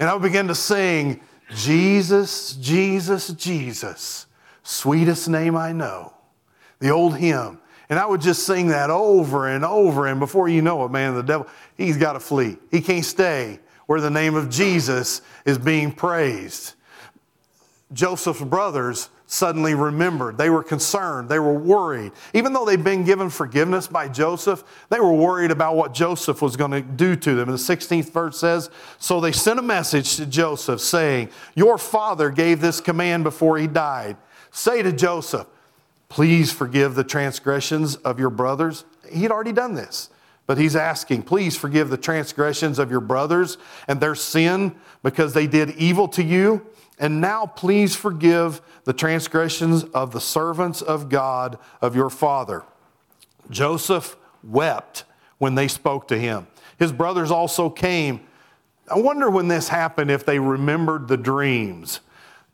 And 0.00 0.08
I 0.08 0.14
would 0.14 0.22
begin 0.22 0.48
to 0.48 0.54
sing, 0.54 1.20
Jesus, 1.54 2.54
Jesus, 2.54 3.28
Jesus, 3.28 4.24
sweetest 4.62 5.28
name 5.28 5.54
I 5.54 5.72
know. 5.72 6.14
The 6.78 6.88
old 6.88 7.18
hymn. 7.18 7.58
And 7.90 7.98
I 7.98 8.06
would 8.06 8.22
just 8.22 8.46
sing 8.46 8.68
that 8.68 8.88
over 8.88 9.46
and 9.46 9.62
over. 9.62 10.06
And 10.06 10.18
before 10.18 10.48
you 10.48 10.62
know 10.62 10.82
it, 10.86 10.90
man, 10.90 11.14
the 11.14 11.22
devil, 11.22 11.46
he's 11.76 11.98
got 11.98 12.14
to 12.14 12.20
flee. 12.20 12.56
He 12.70 12.80
can't 12.80 13.04
stay 13.04 13.60
where 13.84 14.00
the 14.00 14.08
name 14.08 14.34
of 14.34 14.48
Jesus 14.48 15.20
is 15.44 15.58
being 15.58 15.92
praised. 15.92 16.72
Joseph's 17.92 18.40
brothers 18.40 19.10
suddenly 19.26 19.74
remembered. 19.74 20.38
They 20.38 20.50
were 20.50 20.62
concerned. 20.62 21.28
They 21.28 21.38
were 21.38 21.54
worried. 21.54 22.12
Even 22.32 22.52
though 22.52 22.64
they'd 22.64 22.84
been 22.84 23.04
given 23.04 23.28
forgiveness 23.28 23.88
by 23.88 24.08
Joseph, 24.08 24.62
they 24.88 25.00
were 25.00 25.12
worried 25.12 25.50
about 25.50 25.76
what 25.76 25.92
Joseph 25.92 26.40
was 26.40 26.56
going 26.56 26.70
to 26.70 26.80
do 26.80 27.16
to 27.16 27.34
them. 27.34 27.48
And 27.48 27.58
the 27.58 27.62
16th 27.62 28.12
verse 28.12 28.38
says 28.38 28.70
So 28.98 29.20
they 29.20 29.32
sent 29.32 29.58
a 29.58 29.62
message 29.62 30.16
to 30.16 30.26
Joseph 30.26 30.80
saying, 30.80 31.30
Your 31.54 31.76
father 31.76 32.30
gave 32.30 32.60
this 32.60 32.80
command 32.80 33.24
before 33.24 33.58
he 33.58 33.66
died. 33.66 34.16
Say 34.52 34.82
to 34.82 34.92
Joseph, 34.92 35.46
Please 36.08 36.52
forgive 36.52 36.94
the 36.94 37.04
transgressions 37.04 37.96
of 37.96 38.20
your 38.20 38.30
brothers. 38.30 38.84
He'd 39.12 39.32
already 39.32 39.52
done 39.52 39.74
this. 39.74 40.10
But 40.46 40.58
he's 40.58 40.76
asking, 40.76 41.24
please 41.24 41.56
forgive 41.56 41.90
the 41.90 41.96
transgressions 41.96 42.78
of 42.78 42.90
your 42.90 43.00
brothers 43.00 43.58
and 43.88 44.00
their 44.00 44.14
sin 44.14 44.76
because 45.02 45.34
they 45.34 45.48
did 45.48 45.70
evil 45.70 46.06
to 46.08 46.22
you. 46.22 46.64
And 46.98 47.20
now 47.20 47.46
please 47.46 47.94
forgive 47.94 48.62
the 48.84 48.92
transgressions 48.92 49.84
of 49.84 50.12
the 50.12 50.20
servants 50.20 50.80
of 50.80 51.08
God 51.08 51.58
of 51.82 51.94
your 51.94 52.10
father. 52.10 52.64
Joseph 53.50 54.16
wept 54.42 55.04
when 55.38 55.54
they 55.54 55.68
spoke 55.68 56.08
to 56.08 56.18
him. 56.18 56.46
His 56.78 56.92
brothers 56.92 57.30
also 57.30 57.68
came. 57.68 58.20
I 58.88 58.98
wonder 58.98 59.28
when 59.28 59.48
this 59.48 59.68
happened 59.68 60.10
if 60.10 60.24
they 60.24 60.38
remembered 60.38 61.08
the 61.08 61.16
dreams. 61.16 62.00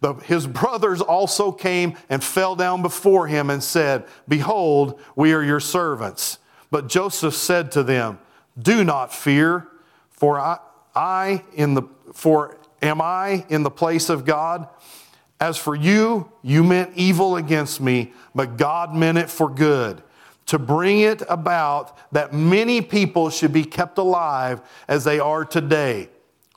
The, 0.00 0.14
his 0.14 0.46
brothers 0.48 1.00
also 1.00 1.52
came 1.52 1.96
and 2.08 2.22
fell 2.22 2.56
down 2.56 2.82
before 2.82 3.28
him 3.28 3.50
and 3.50 3.62
said, 3.62 4.04
Behold, 4.26 5.00
we 5.14 5.32
are 5.32 5.42
your 5.42 5.60
servants. 5.60 6.38
But 6.70 6.88
Joseph 6.88 7.34
said 7.34 7.70
to 7.72 7.82
them, 7.82 8.18
Do 8.60 8.82
not 8.82 9.14
fear, 9.14 9.68
for 10.10 10.40
I, 10.40 10.58
I 10.94 11.44
in 11.54 11.74
the 11.74 11.82
for 12.12 12.58
am 12.82 13.00
I 13.00 13.46
in 13.48 13.62
the 13.62 13.70
place 13.70 14.08
of 14.08 14.24
God? 14.24 14.68
As 15.40 15.56
for 15.56 15.74
you, 15.74 16.30
you 16.42 16.62
meant 16.62 16.92
evil 16.94 17.36
against 17.36 17.80
me, 17.80 18.12
but 18.34 18.56
God 18.56 18.94
meant 18.94 19.18
it 19.18 19.30
for 19.30 19.48
good, 19.48 20.02
to 20.46 20.58
bring 20.58 21.00
it 21.00 21.22
about 21.28 21.96
that 22.12 22.32
many 22.32 22.80
people 22.80 23.30
should 23.30 23.52
be 23.52 23.64
kept 23.64 23.98
alive 23.98 24.60
as 24.86 25.04
they 25.04 25.18
are 25.18 25.44
today. 25.44 26.08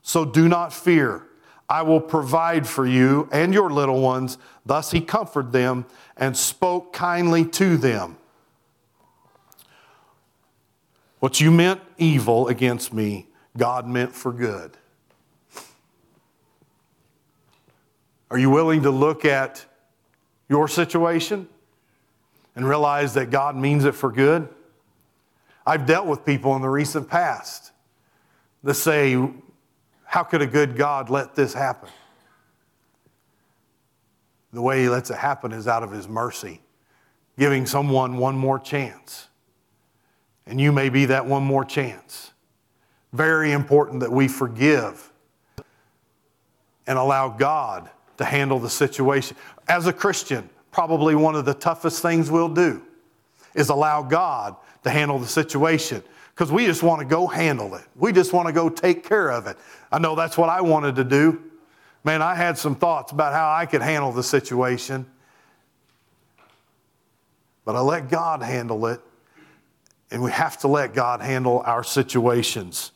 So 0.03 0.23
do 0.25 0.47
not 0.47 0.71
fear. 0.71 1.25
I 1.67 1.81
will 1.81 1.99
provide 1.99 2.67
for 2.67 2.85
you 2.85 3.27
and 3.31 3.53
your 3.53 3.71
little 3.71 4.01
ones. 4.01 4.37
Thus 4.65 4.91
he 4.91 5.01
comforted 5.01 5.51
them 5.51 5.85
and 6.15 6.37
spoke 6.37 6.93
kindly 6.93 7.45
to 7.45 7.77
them. 7.77 8.17
What 11.19 11.41
you 11.41 11.49
meant 11.49 11.81
evil 11.97 12.47
against 12.49 12.93
me, 12.93 13.29
God 13.57 13.87
meant 13.87 14.13
for 14.13 14.31
good. 14.31 14.77
Are 18.31 18.37
you 18.37 18.49
willing 18.49 18.83
to 18.83 18.91
look 18.91 19.23
at 19.25 19.65
your 20.49 20.67
situation 20.67 21.47
and 22.55 22.67
realize 22.67 23.13
that 23.13 23.29
God 23.29 23.55
means 23.55 23.85
it 23.85 23.93
for 23.93 24.11
good? 24.11 24.49
I've 25.65 25.85
dealt 25.85 26.07
with 26.07 26.25
people 26.25 26.55
in 26.55 26.61
the 26.61 26.69
recent 26.69 27.09
past 27.09 27.71
that 28.63 28.73
say, 28.75 29.29
how 30.05 30.23
could 30.23 30.41
a 30.41 30.47
good 30.47 30.75
God 30.75 31.09
let 31.09 31.35
this 31.35 31.53
happen? 31.53 31.89
The 34.53 34.61
way 34.61 34.81
He 34.81 34.89
lets 34.89 35.09
it 35.09 35.17
happen 35.17 35.51
is 35.51 35.67
out 35.67 35.83
of 35.83 35.91
His 35.91 36.07
mercy, 36.07 36.61
giving 37.37 37.65
someone 37.65 38.17
one 38.17 38.37
more 38.37 38.59
chance. 38.59 39.27
And 40.47 40.61
you 40.61 40.71
may 40.71 40.89
be 40.89 41.05
that 41.05 41.25
one 41.25 41.43
more 41.43 41.65
chance. 41.65 42.31
Very 43.11 43.51
important 43.51 43.99
that 44.01 44.11
we 44.11 44.27
forgive 44.27 45.11
and 46.87 46.97
allow 46.97 47.29
God 47.29 47.89
to 48.17 48.25
handle 48.25 48.59
the 48.59 48.69
situation. 48.69 49.37
As 49.67 49.87
a 49.87 49.93
Christian, 49.93 50.49
probably 50.71 51.15
one 51.15 51.35
of 51.35 51.45
the 51.45 51.53
toughest 51.53 52.01
things 52.01 52.29
we'll 52.29 52.49
do 52.49 52.81
is 53.53 53.69
allow 53.69 54.03
God 54.03 54.55
to 54.83 54.89
handle 54.89 55.19
the 55.19 55.27
situation 55.27 56.03
because 56.33 56.51
we 56.51 56.65
just 56.65 56.83
want 56.83 56.99
to 56.99 57.05
go 57.05 57.27
handle 57.27 57.75
it. 57.75 57.83
We 57.95 58.11
just 58.11 58.33
want 58.33 58.47
to 58.47 58.53
go 58.53 58.69
take 58.69 59.03
care 59.03 59.31
of 59.31 59.47
it. 59.47 59.57
I 59.91 59.99
know 59.99 60.15
that's 60.15 60.37
what 60.37 60.49
I 60.49 60.61
wanted 60.61 60.95
to 60.97 61.03
do. 61.03 61.41
Man, 62.03 62.21
I 62.21 62.35
had 62.35 62.57
some 62.57 62.75
thoughts 62.75 63.11
about 63.11 63.33
how 63.33 63.51
I 63.51 63.65
could 63.65 63.81
handle 63.81 64.11
the 64.11 64.21
situation. 64.21 65.05
But 67.63 67.75
I 67.75 67.79
let 67.79 68.09
God 68.09 68.43
handle 68.43 68.85
it, 68.85 69.01
and 70.11 70.21
we 70.21 70.31
have 70.31 70.59
to 70.59 70.67
let 70.67 70.93
God 70.93 71.21
handle 71.21 71.63
our 71.65 71.83
situations. 71.83 72.91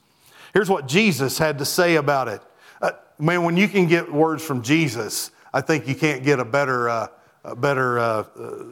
Here's 0.53 0.69
what 0.69 0.87
Jesus 0.87 1.39
had 1.39 1.57
to 1.57 1.65
say 1.65 1.95
about 1.95 2.27
it. 2.27 2.41
Man, 3.19 3.43
when 3.43 3.57
you 3.57 3.67
can 3.67 3.85
get 3.87 4.11
words 4.11 4.43
from 4.43 4.61
Jesus, 4.61 5.31
I 5.53 5.59
think 5.59 5.87
you 5.87 5.95
can't 5.95 6.23
get 6.23 6.39
a 6.39 6.45
better, 6.45 6.87
uh, 6.87 7.07
a 7.43 7.55
better 7.55 7.99
uh, 7.99 8.23
uh 8.39 8.63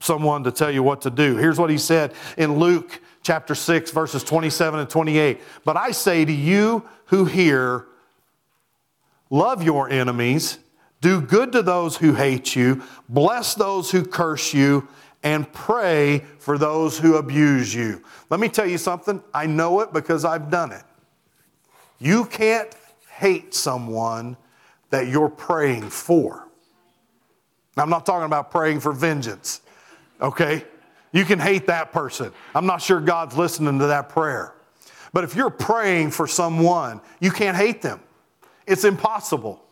someone 0.00 0.44
to 0.44 0.50
tell 0.50 0.70
you 0.70 0.82
what 0.82 1.02
to 1.02 1.10
do. 1.10 1.36
Here's 1.36 1.58
what 1.58 1.70
he 1.70 1.78
said 1.78 2.12
in 2.36 2.58
Luke 2.58 3.00
chapter 3.22 3.54
6, 3.54 3.90
verses 3.92 4.24
27 4.24 4.80
and 4.80 4.90
28. 4.90 5.40
But 5.64 5.76
I 5.76 5.92
say 5.92 6.24
to 6.24 6.32
you 6.32 6.88
who 7.06 7.24
hear, 7.24 7.86
love 9.30 9.62
your 9.62 9.88
enemies, 9.90 10.58
do 11.00 11.20
good 11.20 11.52
to 11.52 11.62
those 11.62 11.96
who 11.96 12.14
hate 12.14 12.56
you, 12.56 12.82
bless 13.08 13.54
those 13.54 13.90
who 13.90 14.04
curse 14.04 14.52
you, 14.52 14.88
and 15.22 15.50
pray 15.52 16.24
for 16.38 16.58
those 16.58 16.98
who 16.98 17.16
abuse 17.16 17.72
you. 17.72 18.02
Let 18.28 18.40
me 18.40 18.48
tell 18.48 18.66
you 18.66 18.78
something. 18.78 19.22
I 19.32 19.46
know 19.46 19.80
it 19.80 19.92
because 19.92 20.24
I've 20.24 20.50
done 20.50 20.72
it. 20.72 20.82
You 22.00 22.24
can't 22.24 22.74
hate 23.22 23.54
someone 23.54 24.36
that 24.90 25.06
you're 25.06 25.28
praying 25.28 25.88
for. 25.88 26.48
I'm 27.76 27.88
not 27.88 28.04
talking 28.04 28.26
about 28.26 28.50
praying 28.50 28.80
for 28.80 28.90
vengeance, 28.90 29.60
okay? 30.20 30.64
You 31.12 31.24
can 31.24 31.38
hate 31.38 31.68
that 31.68 31.92
person. 31.92 32.32
I'm 32.52 32.66
not 32.66 32.82
sure 32.82 33.00
God's 33.00 33.36
listening 33.36 33.78
to 33.78 33.86
that 33.86 34.08
prayer. 34.08 34.54
But 35.12 35.22
if 35.22 35.36
you're 35.36 35.50
praying 35.50 36.10
for 36.10 36.26
someone, 36.26 37.00
you 37.20 37.30
can't 37.30 37.56
hate 37.56 37.80
them. 37.80 38.00
It's 38.66 38.84
impossible. 38.84 39.62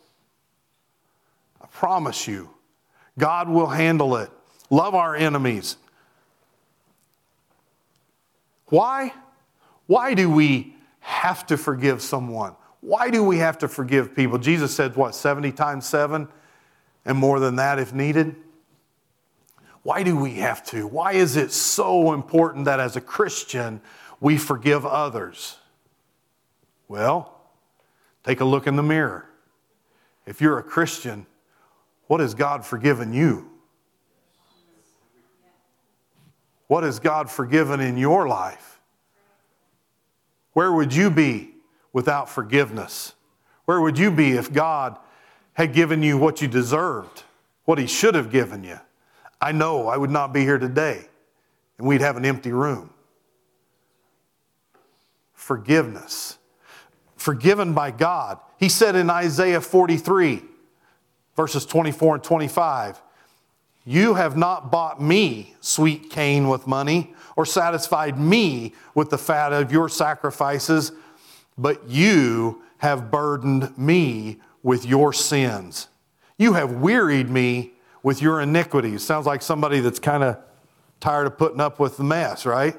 I 1.61 1.65
promise 1.67 2.29
you, 2.29 2.49
God 3.19 3.49
will 3.49 3.67
handle 3.67 4.15
it. 4.15 4.29
Love 4.69 4.95
our 4.95 5.13
enemies. 5.13 5.75
Why? 8.67 9.13
Why 9.87 10.13
do 10.13 10.29
we 10.29 10.73
have 11.01 11.45
to 11.47 11.57
forgive 11.57 12.01
someone? 12.01 12.55
Why 12.81 13.11
do 13.11 13.23
we 13.23 13.37
have 13.37 13.59
to 13.59 13.67
forgive 13.67 14.15
people? 14.15 14.39
Jesus 14.39 14.75
said, 14.75 14.95
what, 14.95 15.15
70 15.15 15.51
times 15.51 15.85
7 15.85 16.27
and 17.05 17.17
more 17.17 17.39
than 17.39 17.55
that 17.55 17.79
if 17.79 17.93
needed? 17.93 18.35
Why 19.83 20.03
do 20.03 20.15
we 20.15 20.35
have 20.35 20.63
to? 20.67 20.85
Why 20.87 21.13
is 21.13 21.37
it 21.37 21.51
so 21.51 22.13
important 22.13 22.65
that 22.65 22.79
as 22.79 22.95
a 22.95 23.01
Christian 23.01 23.81
we 24.19 24.37
forgive 24.37 24.85
others? 24.85 25.57
Well, 26.87 27.39
take 28.23 28.41
a 28.41 28.45
look 28.45 28.67
in 28.67 28.75
the 28.75 28.83
mirror. 28.83 29.27
If 30.25 30.41
you're 30.41 30.59
a 30.59 30.63
Christian, 30.63 31.25
what 32.07 32.19
has 32.19 32.33
God 32.33 32.65
forgiven 32.65 33.13
you? 33.13 33.49
What 36.67 36.83
has 36.83 36.99
God 36.99 37.29
forgiven 37.29 37.79
in 37.79 37.97
your 37.97 38.27
life? 38.27 38.79
Where 40.53 40.71
would 40.71 40.93
you 40.93 41.09
be 41.09 41.50
without 41.93 42.29
forgiveness? 42.29 43.13
Where 43.65 43.81
would 43.81 43.97
you 43.97 44.11
be 44.11 44.31
if 44.31 44.51
God 44.51 44.97
had 45.53 45.73
given 45.73 46.01
you 46.03 46.17
what 46.17 46.41
you 46.41 46.47
deserved, 46.47 47.23
what 47.65 47.77
He 47.77 47.87
should 47.87 48.15
have 48.15 48.31
given 48.31 48.63
you? 48.63 48.79
I 49.39 49.51
know 49.51 49.87
I 49.87 49.97
would 49.97 50.11
not 50.11 50.33
be 50.33 50.41
here 50.41 50.57
today 50.57 51.05
and 51.81 51.87
we'd 51.87 52.01
have 52.01 52.15
an 52.15 52.25
empty 52.25 52.51
room. 52.51 52.91
Forgiveness. 55.33 56.37
Forgiven 57.15 57.73
by 57.73 57.89
God. 57.89 58.37
He 58.59 58.69
said 58.69 58.95
in 58.95 59.09
Isaiah 59.09 59.61
43, 59.61 60.43
verses 61.35 61.65
24 61.65 62.15
and 62.15 62.23
25, 62.23 63.01
You 63.83 64.13
have 64.13 64.37
not 64.37 64.71
bought 64.71 65.01
me, 65.01 65.55
sweet 65.59 66.11
cane, 66.11 66.47
with 66.47 66.67
money, 66.67 67.15
or 67.35 67.47
satisfied 67.47 68.19
me 68.19 68.75
with 68.93 69.09
the 69.09 69.17
fat 69.17 69.51
of 69.51 69.71
your 69.71 69.89
sacrifices, 69.89 70.91
but 71.57 71.87
you 71.89 72.61
have 72.77 73.11
burdened 73.11 73.77
me 73.77 74.39
with 74.63 74.85
your 74.85 75.13
sins. 75.13 75.87
You 76.37 76.53
have 76.53 76.71
wearied 76.73 77.29
me 77.29 77.73
with 78.03 78.21
your 78.21 78.41
iniquities. 78.41 79.03
Sounds 79.03 79.25
like 79.25 79.41
somebody 79.41 79.79
that's 79.79 79.99
kind 79.99 80.23
of 80.23 80.37
tired 80.99 81.27
of 81.27 81.37
putting 81.37 81.59
up 81.59 81.79
with 81.79 81.97
the 81.97 82.03
mess, 82.03 82.45
right? 82.45 82.75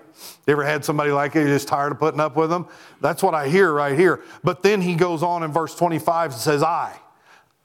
You 0.46 0.52
ever 0.52 0.64
had 0.64 0.84
somebody 0.84 1.10
like 1.10 1.34
you 1.34 1.44
just 1.44 1.68
tired 1.68 1.92
of 1.92 1.98
putting 1.98 2.20
up 2.20 2.36
with 2.36 2.50
them? 2.50 2.66
That's 3.00 3.22
what 3.22 3.34
I 3.34 3.48
hear 3.48 3.72
right 3.72 3.98
here. 3.98 4.22
But 4.42 4.62
then 4.62 4.80
he 4.80 4.94
goes 4.94 5.22
on 5.22 5.42
in 5.42 5.52
verse 5.52 5.74
25 5.74 6.32
and 6.32 6.40
says, 6.40 6.62
I, 6.62 6.98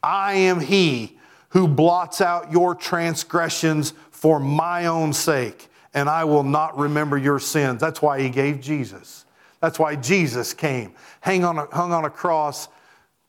I 0.02 0.34
am 0.34 0.60
he 0.60 1.18
who 1.50 1.68
blots 1.68 2.22
out 2.22 2.52
your 2.52 2.76
transgressions 2.76 3.94
for 4.12 4.40
my 4.40 4.88
own 4.88 5.14
sake, 5.14 5.68
and 5.94 6.10
I 6.10 6.24
will 6.26 6.44
not 6.44 6.78
remember 6.78 7.18
your 7.18 7.40
sins. 7.40 7.80
That's 7.80 8.02
why 8.02 8.20
he 8.20 8.30
gave 8.30 8.60
Jesus. 8.60 9.26
That's 9.60 9.80
why 9.80 9.96
Jesus 9.96 10.54
came, 10.54 10.94
hung 11.22 11.44
on 11.44 11.58
a, 11.58 11.66
hung 11.66 11.92
on 11.92 12.06
a 12.06 12.10
cross 12.10 12.68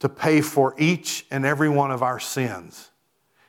to 0.01 0.09
pay 0.09 0.41
for 0.41 0.75
each 0.79 1.27
and 1.31 1.45
every 1.45 1.69
one 1.69 1.91
of 1.91 2.03
our 2.03 2.21
sins. 2.21 2.91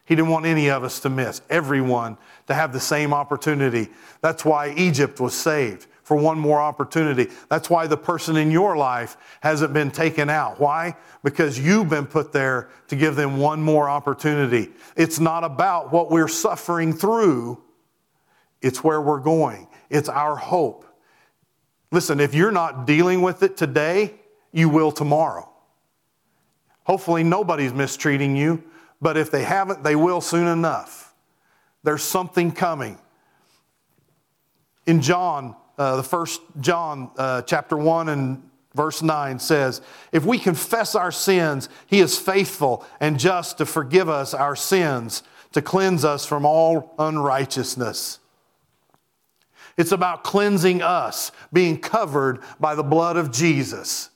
He 0.06 0.16
didn't 0.16 0.30
want 0.30 0.48
any 0.48 0.70
of 0.72 0.84
us 0.84 1.00
to 1.02 1.10
miss, 1.10 1.42
everyone 1.50 2.18
to 2.48 2.56
have 2.56 2.74
the 2.74 2.80
same 2.80 3.14
opportunity. 3.14 3.90
That's 4.22 4.44
why 4.44 4.74
Egypt 4.76 5.20
was 5.20 5.36
saved 5.36 5.86
for 6.02 6.18
one 6.18 6.40
more 6.40 6.60
opportunity. 6.60 7.28
That's 7.50 7.70
why 7.70 7.86
the 7.86 7.96
person 7.96 8.36
in 8.36 8.50
your 8.50 8.76
life 8.76 9.16
hasn't 9.42 9.72
been 9.72 9.92
taken 9.92 10.28
out. 10.28 10.60
Why? 10.60 10.96
Because 11.24 11.60
you've 11.60 11.90
been 11.90 12.08
put 12.08 12.32
there 12.32 12.70
to 12.88 12.96
give 12.96 13.16
them 13.16 13.38
one 13.38 13.62
more 13.62 13.88
opportunity. 13.88 14.72
It's 14.96 15.20
not 15.20 15.44
about 15.44 15.94
what 15.94 16.10
we're 16.10 16.28
suffering 16.28 16.94
through, 16.94 17.62
it's 18.64 18.84
where 18.84 19.00
we're 19.00 19.20
going. 19.20 19.68
It's 19.92 20.10
our 20.10 20.36
hope. 20.36 20.86
Listen, 21.92 22.20
if 22.20 22.34
you're 22.34 22.52
not 22.52 22.86
dealing 22.86 23.22
with 23.22 23.42
it 23.44 23.58
today, 23.58 24.14
you 24.52 24.70
will 24.70 24.92
tomorrow. 24.92 25.50
Hopefully, 26.84 27.24
nobody's 27.24 27.74
mistreating 27.74 28.36
you, 28.36 28.64
but 29.02 29.18
if 29.18 29.32
they 29.32 29.44
haven't, 29.44 29.84
they 29.84 29.96
will 29.96 30.22
soon 30.22 30.48
enough. 30.48 31.14
There's 31.84 32.04
something 32.04 32.52
coming. 32.52 32.98
In 34.86 35.02
John, 35.02 35.56
uh, 35.78 35.96
the 35.98 36.04
first 36.04 36.42
John 36.60 37.12
uh, 37.18 37.42
chapter 37.44 37.78
1 37.78 38.10
and 38.10 38.50
verse 38.76 39.02
9 39.02 39.40
says, 39.40 39.82
If 40.12 40.26
we 40.26 40.40
confess 40.40 40.96
our 40.96 41.12
sins, 41.12 41.70
he 41.88 42.00
is 42.00 42.18
faithful 42.18 42.86
and 43.00 43.20
just 43.20 43.58
to 43.60 43.66
forgive 43.66 44.10
us 44.10 44.34
our 44.34 44.56
sins, 44.56 45.24
to 45.54 45.62
cleanse 45.62 46.04
us 46.04 46.26
from 46.26 46.46
all 46.46 46.94
unrighteousness. 47.00 48.20
It's 49.80 49.94
about 49.94 50.26
cleansing 50.26 50.82
us, 50.82 51.32
being 51.54 51.80
covered 51.80 52.42
by 52.60 52.76
the 52.76 52.84
blood 52.84 53.16
of 53.16 53.32
Jesus. 53.32 54.10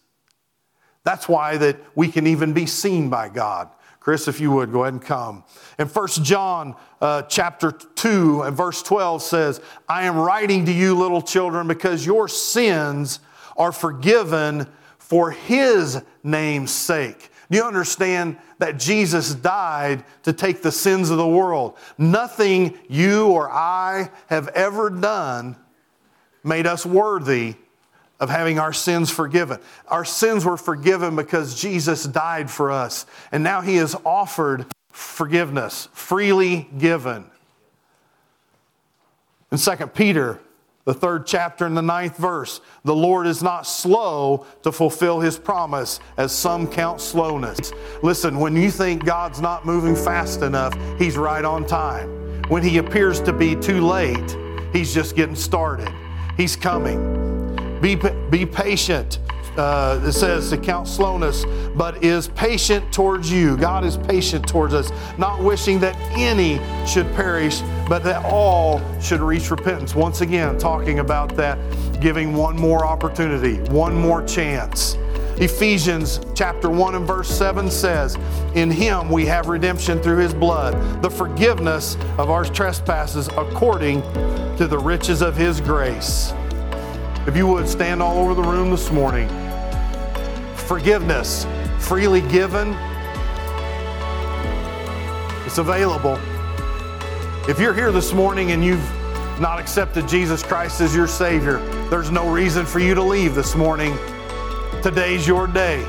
That's 1.06 1.30
why 1.30 1.56
that 1.56 1.78
we 1.96 2.10
can 2.10 2.28
even 2.28 2.52
be 2.52 2.66
seen 2.66 3.10
by 3.10 3.30
God. 3.30 3.70
Chris, 4.02 4.28
if 4.28 4.42
you 4.42 4.52
would, 4.52 4.74
go 4.74 4.82
ahead 4.82 4.96
and 4.96 5.02
come. 5.02 5.46
And 5.78 5.90
First 5.90 6.22
John 6.22 6.76
uh, 7.00 7.22
chapter 7.22 7.72
2 7.72 8.42
and 8.42 8.58
verse 8.58 8.84
12 8.84 9.22
says, 9.22 9.62
I 9.88 10.04
am 10.04 10.18
writing 10.18 10.66
to 10.66 10.74
you, 10.74 11.00
little 11.00 11.22
children, 11.22 11.66
because 11.66 12.06
your 12.06 12.28
sins 12.28 13.22
are 13.56 13.72
forgiven 13.72 14.68
for 14.98 15.32
his 15.32 16.02
name's 16.24 16.72
sake. 16.72 17.30
Do 17.54 17.60
you 17.60 17.66
understand 17.66 18.38
that 18.58 18.80
Jesus 18.80 19.36
died 19.36 20.04
to 20.24 20.34
take 20.34 20.64
the 20.64 20.72
sins 20.72 21.12
of 21.12 21.18
the 21.18 21.28
world? 21.28 21.78
Nothing 22.00 22.76
you 22.90 23.28
or 23.28 23.48
I 23.48 24.10
have 24.26 24.48
ever 24.48 24.90
done 24.90 25.56
made 26.44 26.66
us 26.66 26.84
worthy 26.84 27.54
of 28.20 28.32
having 28.32 28.58
our 28.58 28.74
sins 28.74 29.12
forgiven. 29.12 29.60
Our 29.88 30.04
sins 30.04 30.46
were 30.46 30.58
forgiven 30.58 31.16
because 31.16 31.54
Jesus 31.54 32.06
died 32.06 32.50
for 32.50 32.72
us, 32.72 33.06
and 33.32 33.44
now 33.44 33.62
he 33.62 33.76
has 33.76 33.96
offered 34.04 34.66
forgiveness, 34.90 35.90
freely 35.94 36.68
given. 36.80 37.24
In 39.52 39.60
2 39.60 39.76
Peter, 39.94 40.40
the 40.86 40.94
third 40.94 41.26
chapter 41.26 41.66
and 41.66 41.78
the 41.78 41.82
ninth 41.82 42.18
verse, 42.18 42.62
the 42.84 42.96
Lord 42.96 43.26
is 43.26 43.42
not 43.42 43.66
slow 43.66 44.46
to 44.64 44.72
fulfill 44.72 45.20
his 45.20 45.38
promise, 45.38 46.00
as 46.18 46.32
some 46.32 46.68
count 46.68 47.00
slowness. 47.00 47.72
Listen, 48.02 48.40
when 48.40 48.56
you 48.56 48.70
think 48.70 49.06
God's 49.06 49.40
not 49.40 49.66
moving 49.66 49.96
fast 49.96 50.42
enough, 50.42 50.78
he's 51.00 51.18
right 51.18 51.46
on 51.46 51.66
time. 51.66 52.42
When 52.50 52.64
he 52.64 52.78
appears 52.78 53.22
to 53.22 53.32
be 53.32 53.56
too 53.56 53.86
late, 53.86 54.38
he's 54.74 54.94
just 54.94 55.16
getting 55.16 55.36
started. 55.36 55.90
He's 56.36 56.56
coming. 56.56 57.80
Be, 57.82 57.96
be 58.30 58.46
patient. 58.46 59.20
Uh, 59.58 60.02
it 60.04 60.12
says 60.12 60.50
to 60.50 60.58
count 60.58 60.88
slowness, 60.88 61.46
but 61.76 62.04
is 62.04 62.28
patient 62.30 62.92
towards 62.92 63.32
you. 63.32 63.56
God 63.56 63.84
is 63.84 63.98
patient 63.98 64.48
towards 64.48 64.74
us, 64.74 64.92
not 65.18 65.44
wishing 65.44 65.80
that 65.80 65.96
any 66.18 66.60
should 66.88 67.06
perish, 67.14 67.62
but 67.88 68.04
that 68.04 68.26
all 68.26 68.82
should 69.00 69.22
reach 69.22 69.52
repentance. 69.52 69.94
Once 69.94 70.22
again, 70.22 70.58
talking 70.58 71.00
about 71.00 71.36
that, 71.36 71.60
giving 72.02 72.36
one 72.36 72.56
more 72.56 72.86
opportunity, 72.86 73.58
one 73.72 73.94
more 73.94 74.24
chance. 74.26 74.98
Ephesians 75.38 76.20
chapter 76.36 76.70
1 76.70 76.96
and 76.96 77.08
verse 77.08 77.28
7 77.28 77.70
says, 77.70 78.18
In 78.54 78.70
him 78.70 79.10
we 79.10 79.26
have 79.26 79.48
redemption 79.48 80.00
through 80.02 80.18
his 80.18 80.34
blood, 80.34 81.02
the 81.02 81.10
forgiveness 81.10 81.96
of 82.18 82.30
our 82.30 82.46
trespasses 82.46 83.28
according 83.30 84.02
to 84.58 84.68
the 84.68 84.78
riches 84.78 85.22
of 85.22 85.36
his 85.36 85.60
grace. 85.60 86.34
If 87.26 87.38
you 87.38 87.48
would 87.48 87.70
stand 87.70 88.02
all 88.02 88.20
over 88.20 88.34
the 88.34 88.42
room 88.42 88.70
this 88.70 88.92
morning. 88.92 89.30
Forgiveness, 90.56 91.48
freely 91.80 92.20
given, 92.22 92.76
it's 95.46 95.58
available. 95.58 96.20
If 97.48 97.60
you're 97.60 97.74
here 97.74 97.94
this 97.94 98.12
morning 98.12 98.52
and 98.52 98.64
you've 98.64 98.90
not 99.40 99.58
accepted 99.58 100.06
Jesus 100.08 100.44
Christ 100.44 100.82
as 100.82 100.94
your 100.94 101.08
Savior, 101.08 101.60
there's 101.90 102.12
no 102.12 102.30
reason 102.30 102.66
for 102.66 102.80
you 102.80 102.94
to 102.94 103.02
leave 103.02 103.36
this 103.36 103.56
morning. 103.56 103.98
Today's 104.82 105.26
your 105.26 105.48
day. 105.48 105.86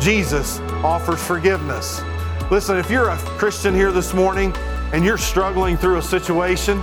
Jesus 0.00 0.60
offers 0.84 1.20
forgiveness. 1.20 2.02
Listen, 2.52 2.76
if 2.76 2.88
you're 2.88 3.08
a 3.08 3.16
Christian 3.16 3.74
here 3.74 3.90
this 3.90 4.14
morning 4.14 4.54
and 4.92 5.04
you're 5.04 5.18
struggling 5.18 5.76
through 5.76 5.96
a 5.96 6.02
situation, 6.02 6.80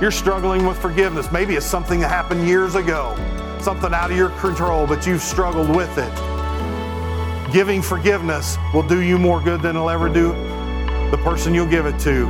you're 0.00 0.10
struggling 0.10 0.66
with 0.66 0.78
forgiveness. 0.78 1.32
Maybe 1.32 1.54
it's 1.54 1.66
something 1.66 2.00
that 2.00 2.08
happened 2.08 2.46
years 2.46 2.74
ago, 2.74 3.16
something 3.60 3.94
out 3.94 4.10
of 4.10 4.16
your 4.16 4.30
control, 4.40 4.86
but 4.86 5.06
you've 5.06 5.22
struggled 5.22 5.74
with 5.74 5.96
it. 5.98 7.52
Giving 7.52 7.80
forgiveness 7.80 8.58
will 8.74 8.86
do 8.86 9.00
you 9.00 9.18
more 9.18 9.40
good 9.40 9.62
than 9.62 9.76
it'll 9.76 9.88
ever 9.88 10.08
do 10.08 10.28
the 11.10 11.18
person 11.22 11.54
you'll 11.54 11.66
give 11.66 11.86
it 11.86 11.98
to. 12.00 12.26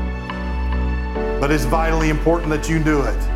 But 1.40 1.50
it's 1.50 1.64
vitally 1.64 2.10
important 2.10 2.50
that 2.50 2.68
you 2.68 2.82
do 2.82 3.02
it. 3.02 3.35